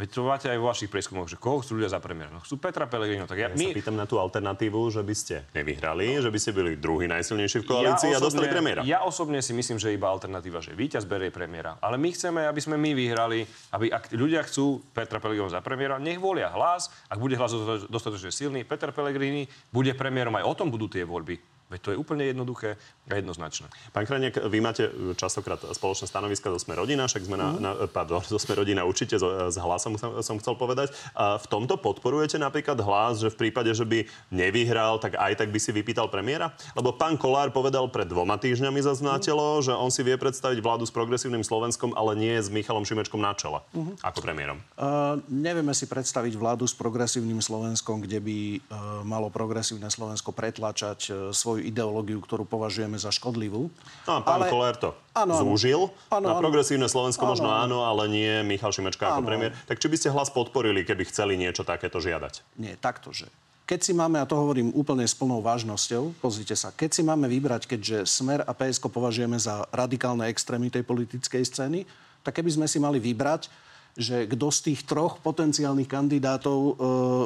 [0.02, 2.34] veď to máte aj vo vašich prieskumoch, že koho chcú ľudia za premiéra.
[2.34, 3.30] No chcú Petra Pellegriniho.
[3.30, 6.39] Tak ja, Ja sa my, pýtam na tú alternatívu, že by ste nevyhrali, že by
[6.41, 8.82] ste byli druhý najsilnejší v koalícii a dostali premiéra.
[8.82, 11.78] Ja osobne si myslím, že iba alternatíva, že víťaz berie premiéra.
[11.78, 13.45] Ale my chceme, aby sme my vyhrali,
[13.78, 16.89] aby ak ľudia chcú Petra Pellegriniho za premiéra, nech volia hlas.
[17.06, 20.34] Ak bude hlas dosta- dostatočne silný, Peter Pellegrini bude premiérom.
[20.34, 21.51] Aj o tom budú tie voľby.
[21.72, 22.76] Veď to je úplne jednoduché
[23.08, 23.72] a jednoznačné.
[23.90, 24.84] Pán Krajniak, vy máte
[25.16, 27.60] častokrát spoločné stanoviska zo Sme rodina, však sme na, Mhm.
[27.60, 30.92] na, pardon, zo Sme rodina určite z, z hlasom som, som chcel povedať.
[31.14, 35.50] A v tomto podporujete napríklad hlas, že v prípade, že by nevyhral, tak aj tak
[35.50, 36.52] by si vypýtal premiéra?
[36.74, 40.84] Lebo pán Kolár povedal pred dvoma týždňami za znátelo, že on si vie predstaviť vládu
[40.84, 44.04] s progresívnym Slovenskom, ale nie s Michalom Šimečkom na čele Mhm.
[44.04, 44.58] ako premiérom.
[44.76, 48.60] Uh, nevieme si predstaviť vládu s progresívnym Slovenskom, kde by uh,
[49.04, 51.16] malo progresívne Slovensko pretlačať uh,
[51.62, 53.70] svoju ideológiu, ktorú považujeme za škodlivú.
[54.09, 55.38] No pán Ale- Kolár to áno.
[55.38, 55.93] zúžil.
[56.09, 57.86] Áno, na progresívne Slovensko Áno, možno áno.
[57.86, 59.30] ale nie Michal Šimečka ako Áno.
[59.30, 59.53] premiér.
[59.70, 62.57] Tak či by ste hlas podporili, keby chceli niečo takéto žiadať?
[62.57, 63.30] Nie, takto, že
[63.70, 67.32] keď si máme, a to hovorím úplne s plnou vážnosťou, pozrite sa, keď si máme
[67.32, 71.88] vybrať, keďže Smer a PSK považujeme za radikálne extrémy tej politickej scény,
[72.20, 73.47] tak keby sme si mali vybrať,
[73.95, 76.74] že kto z tých troch potenciálnych kandidátov e,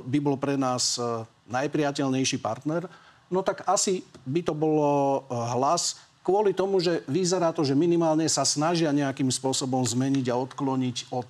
[0.06, 2.86] by bol pre nás e, najpriateľnejší partner,
[3.28, 4.90] no tak asi by to bolo
[5.26, 10.36] e, hlas kvôli tomu, že vyzerá to, že minimálne sa snažia nejakým spôsobom zmeniť a
[10.36, 11.30] odkloniť od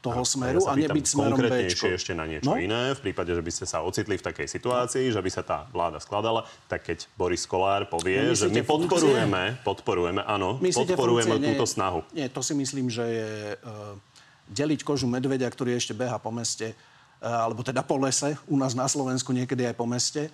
[0.00, 1.92] toho smeru ja a nebyť smerom Bčko.
[1.92, 2.56] ešte na niečo No?
[2.56, 2.96] iné.
[2.96, 6.00] V prípade, že by ste sa ocitli v takej situácii, že by sa tá vláda
[6.00, 8.88] skladala, tak keď Boris Kolár povie, No, že my myslíte funkcie?
[8.96, 11.44] podporujeme, podporujeme, áno, Myslíte podporujeme funkcie?
[11.44, 11.98] Nie, túto snahu.
[12.16, 13.30] Nie, to si myslím, že je
[13.60, 13.92] uh,
[14.48, 18.72] deliť kožu medveďa, ktorý ešte beha po meste, uh, alebo teda po lese, u nás
[18.72, 20.32] na Slovensku niekedy aj po meste.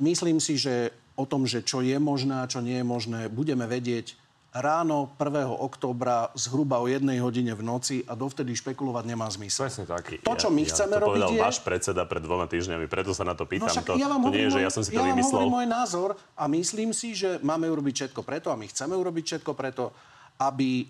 [0.00, 3.64] Myslím si, že o tom, že čo je možné a čo nie je možné, budeme
[3.64, 4.18] vedieť
[4.54, 5.50] ráno 1.
[5.50, 9.66] októbra zhruba o jednej hodine v noci a dovtedy špekulovať nemá zmysel.
[9.66, 10.14] Presne tak.
[10.22, 11.40] To, čo my chceme to robiť povedal je...
[11.42, 13.66] váš predseda pred dvoma týždňami, preto sa na to No pýtam.
[13.74, 15.50] však to, ja vám to nie je, že ja som si to ja vám vymyslel.
[15.50, 19.52] môj názor a myslím si, že máme urobiť všetko preto a my chceme urobiť všetko
[19.58, 19.90] preto,
[20.38, 20.84] aby e,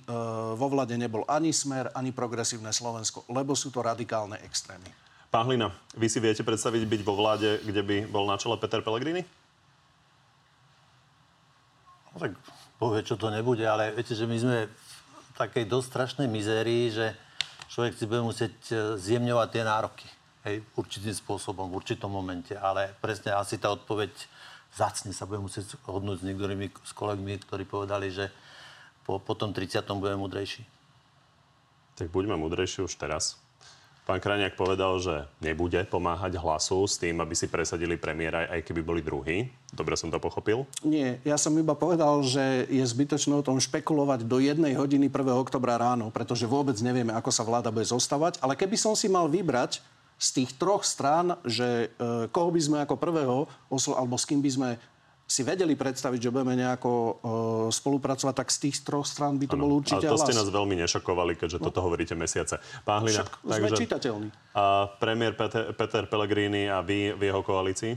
[0.60, 5.03] vo vlade nebol ani smer, ani progresívne Slovensko, lebo sú to radikálne extrémy.
[5.34, 8.78] Pán Hlina, vy si viete predstaviť byť vo vláde, kde by bol na čele Peter
[8.86, 9.26] Pellegrini?
[12.14, 12.38] No tak
[12.78, 17.18] povie, čo to nebude, ale viete, že my sme v takej dosť strašnej mizérii, že
[17.66, 20.06] človek si bude musieť e, zjemňovať tie nároky.
[20.46, 22.54] Hej, určitým spôsobom, v určitom momente.
[22.54, 24.14] Ale presne asi tá odpoveď
[24.70, 28.30] zacne sa bude musieť hodnúť s niektorými s kolegmi, ktorí povedali, že
[29.02, 29.82] po, po tom 30.
[29.98, 30.62] budeme múdrejší.
[31.98, 33.42] Tak buďme múdrejší už teraz.
[34.04, 38.84] Pán Krajniak povedal, že nebude pomáhať hlasu s tým, aby si presadili premiéra, aj keby
[38.84, 39.48] boli druhí.
[39.72, 40.68] Dobre som to pochopil?
[40.84, 45.24] Nie, ja som iba povedal, že je zbytočné o tom špekulovať do jednej hodiny 1.
[45.32, 48.44] oktobra ráno, pretože vôbec nevieme, ako sa vláda bude zostavať.
[48.44, 49.80] Ale keby som si mal vybrať
[50.20, 54.44] z tých troch strán, že e, koho by sme ako prvého, oslo- alebo s kým
[54.44, 54.68] by sme
[55.24, 57.12] si vedeli predstaviť, že budeme nejako uh,
[57.72, 60.40] spolupracovať, tak z tých troch strán by to bolo určite Ale to ste hlas.
[60.44, 61.64] nás veľmi nešokovali, keďže no.
[61.72, 62.60] toto hovoríte mesiace.
[62.84, 64.28] Pán Hlina, Však sme čitateľní.
[64.52, 67.96] A premiér Peter, Peter Pellegrini a vy v jeho koalícii?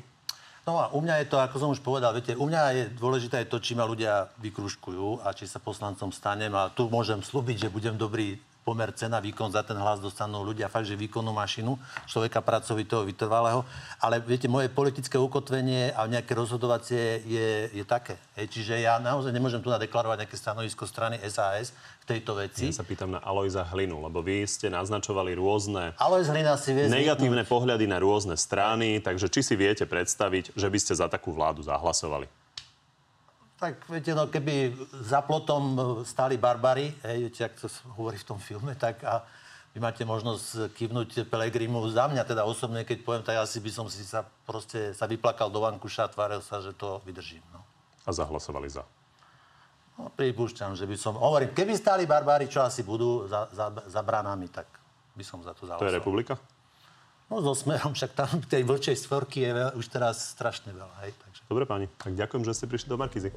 [0.68, 3.44] No a u mňa je to, ako som už povedal, viete, u mňa je dôležité
[3.44, 6.52] aj to, či ma ľudia vykružkujú a či sa poslancom stanem.
[6.52, 8.36] A tu môžem slúbiť, že budem dobrý
[8.68, 13.64] pomer cena, výkon za ten hlas dostanú ľudia fakt, že výkonnú mašinu, človeka pracovitého, vytrvalého.
[14.04, 18.20] Ale viete, moje politické ukotvenie a nejaké rozhodovacie je, je také.
[18.36, 21.72] Hej, čiže ja naozaj nemôžem tu nadeklarovať nejaké stanovisko strany SAS
[22.04, 22.68] v tejto veci.
[22.68, 26.92] Ja sa pýtam na Alojza Hlinu, lebo vy ste naznačovali rôzne Alois Hlina si vie
[26.92, 31.32] negatívne pohľady na rôzne strany, takže či si viete predstaviť, že by ste za takú
[31.32, 32.28] vládu zahlasovali?
[33.58, 34.70] Tak viete, no keby
[35.02, 37.66] za plotom e, stáli barbary, hej, viete, jak to
[37.98, 39.26] hovorí v tom filme, tak a
[39.74, 43.86] vy máte možnosť kývnuť Pelegrimu za mňa, teda osobne, keď poviem, tak asi by som
[43.90, 47.46] si sa proste sa vyplakal do vankuša a tváril sa, že to vydržím.
[47.54, 47.62] No.
[48.06, 48.86] A zahlasovali za.
[49.98, 51.18] No, pripúšťam, že by som...
[51.18, 54.70] Hovorím, keby stáli barbári, čo asi budú za, za, za bránami, tak
[55.18, 55.98] by som za to To je zahlasoval.
[55.98, 56.34] republika?
[57.28, 60.96] No so smerom, však tam tej vlčej stvorky je veľa, už teraz strašne veľa.
[61.04, 63.36] Hej, takže Dobre páni, tak ďakujem, že ste prišli do Markizy.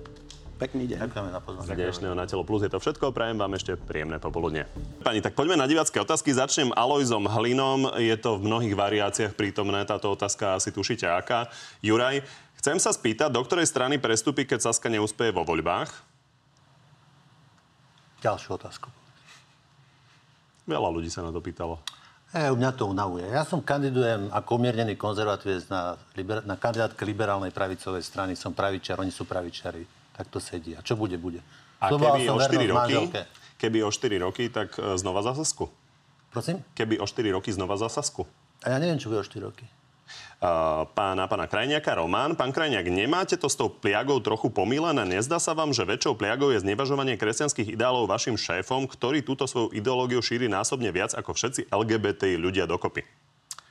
[0.62, 1.10] Pekný deň.
[1.10, 1.72] ďakujeme na pozornosť.
[1.72, 3.10] Z dnešného Na telo plus je to všetko.
[3.10, 4.68] Prajem vám ešte príjemné popoludne.
[5.00, 6.30] Pani, tak poďme na divácké otázky.
[6.36, 7.96] Začnem Alojzom Hlinom.
[7.96, 9.82] Je to v mnohých variáciách prítomné.
[9.88, 11.48] Táto otázka asi tušíte aká.
[11.80, 12.22] Juraj,
[12.60, 15.88] chcem sa spýtať, do ktorej strany prestúpi, keď Saska neúspeje vo voľbách?
[18.20, 18.92] Ďalšiu otázku.
[20.68, 21.80] Veľa ľudí sa na to pýtalo.
[22.30, 23.26] E, mňa to unavuje.
[23.26, 28.38] Ja som kandidujem ako umiernený konzervatívec na, liber, na kandidátke liberálnej pravicovej strany.
[28.38, 29.82] Som pravičiar, oni sú pravičiari.
[30.14, 30.78] Tak to sedí.
[30.78, 31.42] A čo bude, bude.
[31.82, 33.20] A Sľuboval keby o 4 vernosť roky, manželke.
[33.58, 35.66] keby o 4 roky, tak e, znova za Sasku.
[36.30, 36.62] Prosím?
[36.78, 38.22] Keby o 4 roky znova za Sasku.
[38.62, 39.66] A ja neviem, čo bude o 4 roky.
[40.40, 42.32] Uh, pána, pána Krajniaka Román.
[42.32, 45.04] Pán Krajniak, nemáte to s tou pliagou trochu pomílené?
[45.04, 49.68] Nezdá sa vám, že väčšou pliagou je znevažovanie kresťanských ideálov vašim šéfom, ktorý túto svoju
[49.76, 53.04] ideológiu šíri násobne viac ako všetci LGBT ľudia dokopy?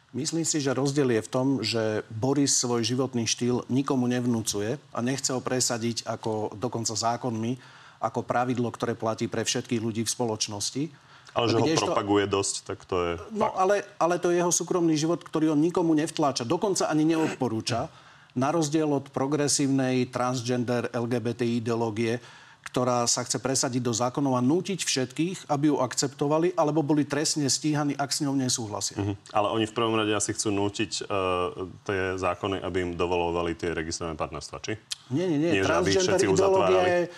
[0.09, 4.99] Myslím si, že rozdiel je v tom, že Boris svoj životný štýl nikomu nevnúcuje a
[5.05, 7.61] nechce ho presadiť ako dokonca zákonmi,
[8.01, 11.08] ako pravidlo, ktoré platí pre všetkých ľudí v spoločnosti.
[11.33, 13.11] Ale že ho propaguje dosť, tak to je...
[13.35, 16.47] No ale, ale to je jeho súkromný život, ktorý on nikomu nevtláča.
[16.47, 17.89] Dokonca ani neodporúča.
[18.37, 22.21] Na rozdiel od progresívnej transgender LGBT ideológie,
[22.69, 27.49] ktorá sa chce presadiť do zákonov a nútiť všetkých, aby ju akceptovali, alebo boli trestne
[27.49, 29.01] stíhaní, ak s ňou nesúhlasia.
[29.01, 29.33] Mhm.
[29.33, 33.73] Ale oni v prvom rade asi chcú nútiť uh, tie zákony, aby im dovolovali tie
[33.73, 34.77] registrované partnerstva, či?
[35.09, 35.51] Nie, nie, nie.
[35.57, 37.09] Nie, Transgender ideológie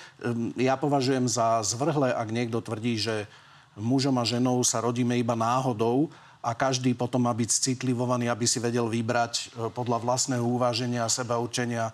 [0.55, 3.27] ja považujem za zvrhle, ak niekto tvrdí, že
[3.79, 6.11] mužom a ženou sa rodíme iba náhodou
[6.41, 11.13] a každý potom má byť citlivovaný, aby si vedel vybrať e, podľa vlastného uváženia a
[11.13, 11.93] seba určenia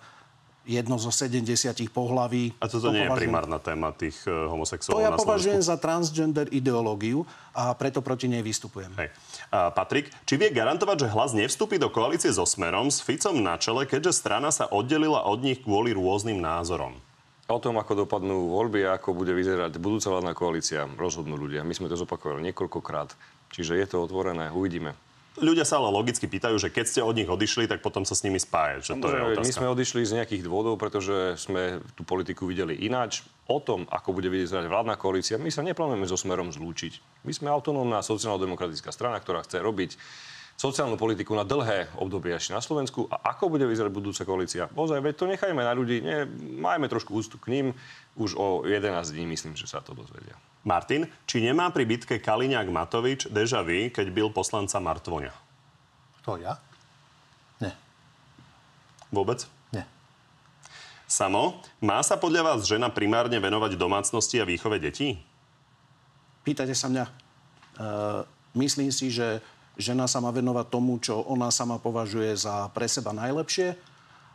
[0.68, 1.48] jedno zo 70
[1.88, 2.52] pohlaví.
[2.60, 6.52] A toto nie je považujem- primárna téma tých To homosexuálov ja na považujem za transgender
[6.52, 7.24] ideológiu
[7.56, 8.92] a preto proti nej vystupujem.
[9.00, 9.08] Hej.
[9.48, 13.56] A Patrik, či vie garantovať, že hlas nevstúpi do koalície so Smerom s Ficom na
[13.56, 17.00] čele, keďže strana sa oddelila od nich kvôli rôznym názorom?
[17.48, 21.64] O tom, ako dopadnú voľby a ako bude vyzerať budúca vládna koalícia, rozhodnú ľudia.
[21.64, 23.16] My sme to zopakovali niekoľkokrát.
[23.56, 24.92] Čiže je to otvorené, uvidíme.
[25.40, 28.20] Ľudia sa ale logicky pýtajú, že keď ste od nich odišli, tak potom sa s
[28.20, 28.80] nimi spájať.
[28.84, 29.46] Že to je otázka.
[29.48, 33.24] My sme odišli z nejakých dôvodov, pretože sme tú politiku videli ináč.
[33.48, 37.24] O tom, ako bude vyzerať vládna koalícia, my sa neplánujeme so smerom zlúčiť.
[37.24, 39.96] My sme autonómna sociálno-demokratická strana, ktorá chce robiť
[40.58, 43.06] sociálnu politiku na dlhé obdobie ešte na Slovensku.
[43.06, 44.66] A ako bude vyzerať budúca koalícia?
[44.74, 46.26] Ozaj, veď to nechajme na ľudí, ne,
[46.58, 47.66] majme trošku úctu k ním.
[48.18, 50.34] Už o 11 dní myslím, že sa to dozvedia.
[50.66, 55.30] Martin, či nemá pri bitke Kaliňák Matovič deja vu, keď byl poslanca Martvoňa?
[56.26, 56.58] To ja?
[57.62, 57.78] Nie.
[59.14, 59.46] Vôbec?
[59.70, 59.86] Nie.
[61.06, 65.22] Samo, má sa podľa vás žena primárne venovať domácnosti a výchove detí?
[66.42, 67.04] Pýtate sa mňa.
[67.06, 67.12] E,
[68.58, 69.38] myslím si, že
[69.78, 73.78] žena sa má venovať tomu, čo ona sama považuje za pre seba najlepšie.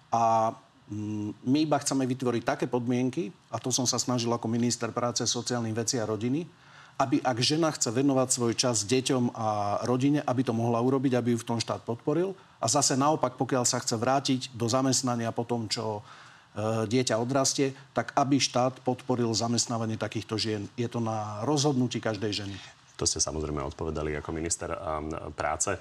[0.10, 0.56] A
[0.88, 5.28] mm, my iba chceme vytvoriť také podmienky, a to som sa snažil ako minister práce,
[5.28, 6.48] sociálnych vecí a rodiny,
[6.96, 11.36] aby ak žena chce venovať svoj čas deťom a rodine, aby to mohla urobiť, aby
[11.36, 12.38] ju v tom štát podporil.
[12.62, 16.02] A zase naopak, pokiaľ sa chce vrátiť do zamestnania po tom, čo e,
[16.86, 20.70] dieťa odrastie, tak aby štát podporil zamestnávanie takýchto žien.
[20.78, 22.56] Je to na rozhodnutí každej ženy.
[23.04, 24.72] To ste samozrejme odpovedali ako minister
[25.36, 25.76] práce.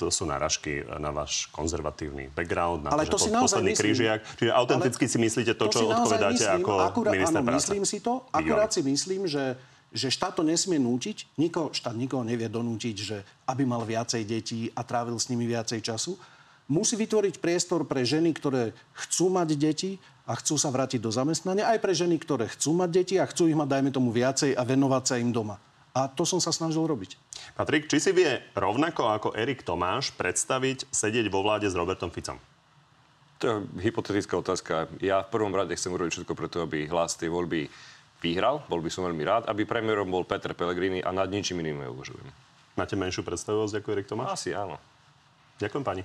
[0.00, 3.84] To sú náražky na váš konzervatívny background, na Ale to, to si posledný myslím.
[3.84, 4.20] krížiak.
[4.40, 7.60] Čiže autenticky si myslíte to, čo si naozaj odpovedáte myslím, ako akurát, minister áno, práce?
[7.60, 8.12] myslím si to.
[8.32, 9.60] Akurát si myslím, že,
[9.92, 11.36] že štát to nesmie nútiť.
[11.36, 15.84] Niko, štát nikoho nevie donútiť, že aby mal viacej detí a trávil s nimi viacej
[15.84, 16.16] času.
[16.64, 21.68] Musí vytvoriť priestor pre ženy, ktoré chcú mať deti a chcú sa vrátiť do zamestnania,
[21.68, 24.64] aj pre ženy, ktoré chcú mať deti a chcú ich mať, dajme tomu, viacej a
[24.64, 25.60] venovať sa im doma.
[25.94, 27.14] A to som sa snažil robiť.
[27.54, 32.42] Patrik, či si vie rovnako ako Erik Tomáš predstaviť sedieť vo vláde s Robertom Ficom?
[33.38, 33.54] To je
[33.86, 34.90] hypotetická otázka.
[34.98, 37.70] Ja v prvom rade chcem urobiť všetko preto, aby hlas tej voľby
[38.18, 38.66] vyhral.
[38.66, 42.26] Bol by som veľmi rád, aby premiérom bol Peter Pellegrini a nad ničím iným neuvažujem.
[42.74, 44.34] Máte menšiu predstavivosť ako Erik Tomáš?
[44.34, 44.82] Asi áno.
[45.62, 46.02] Ďakujem pani.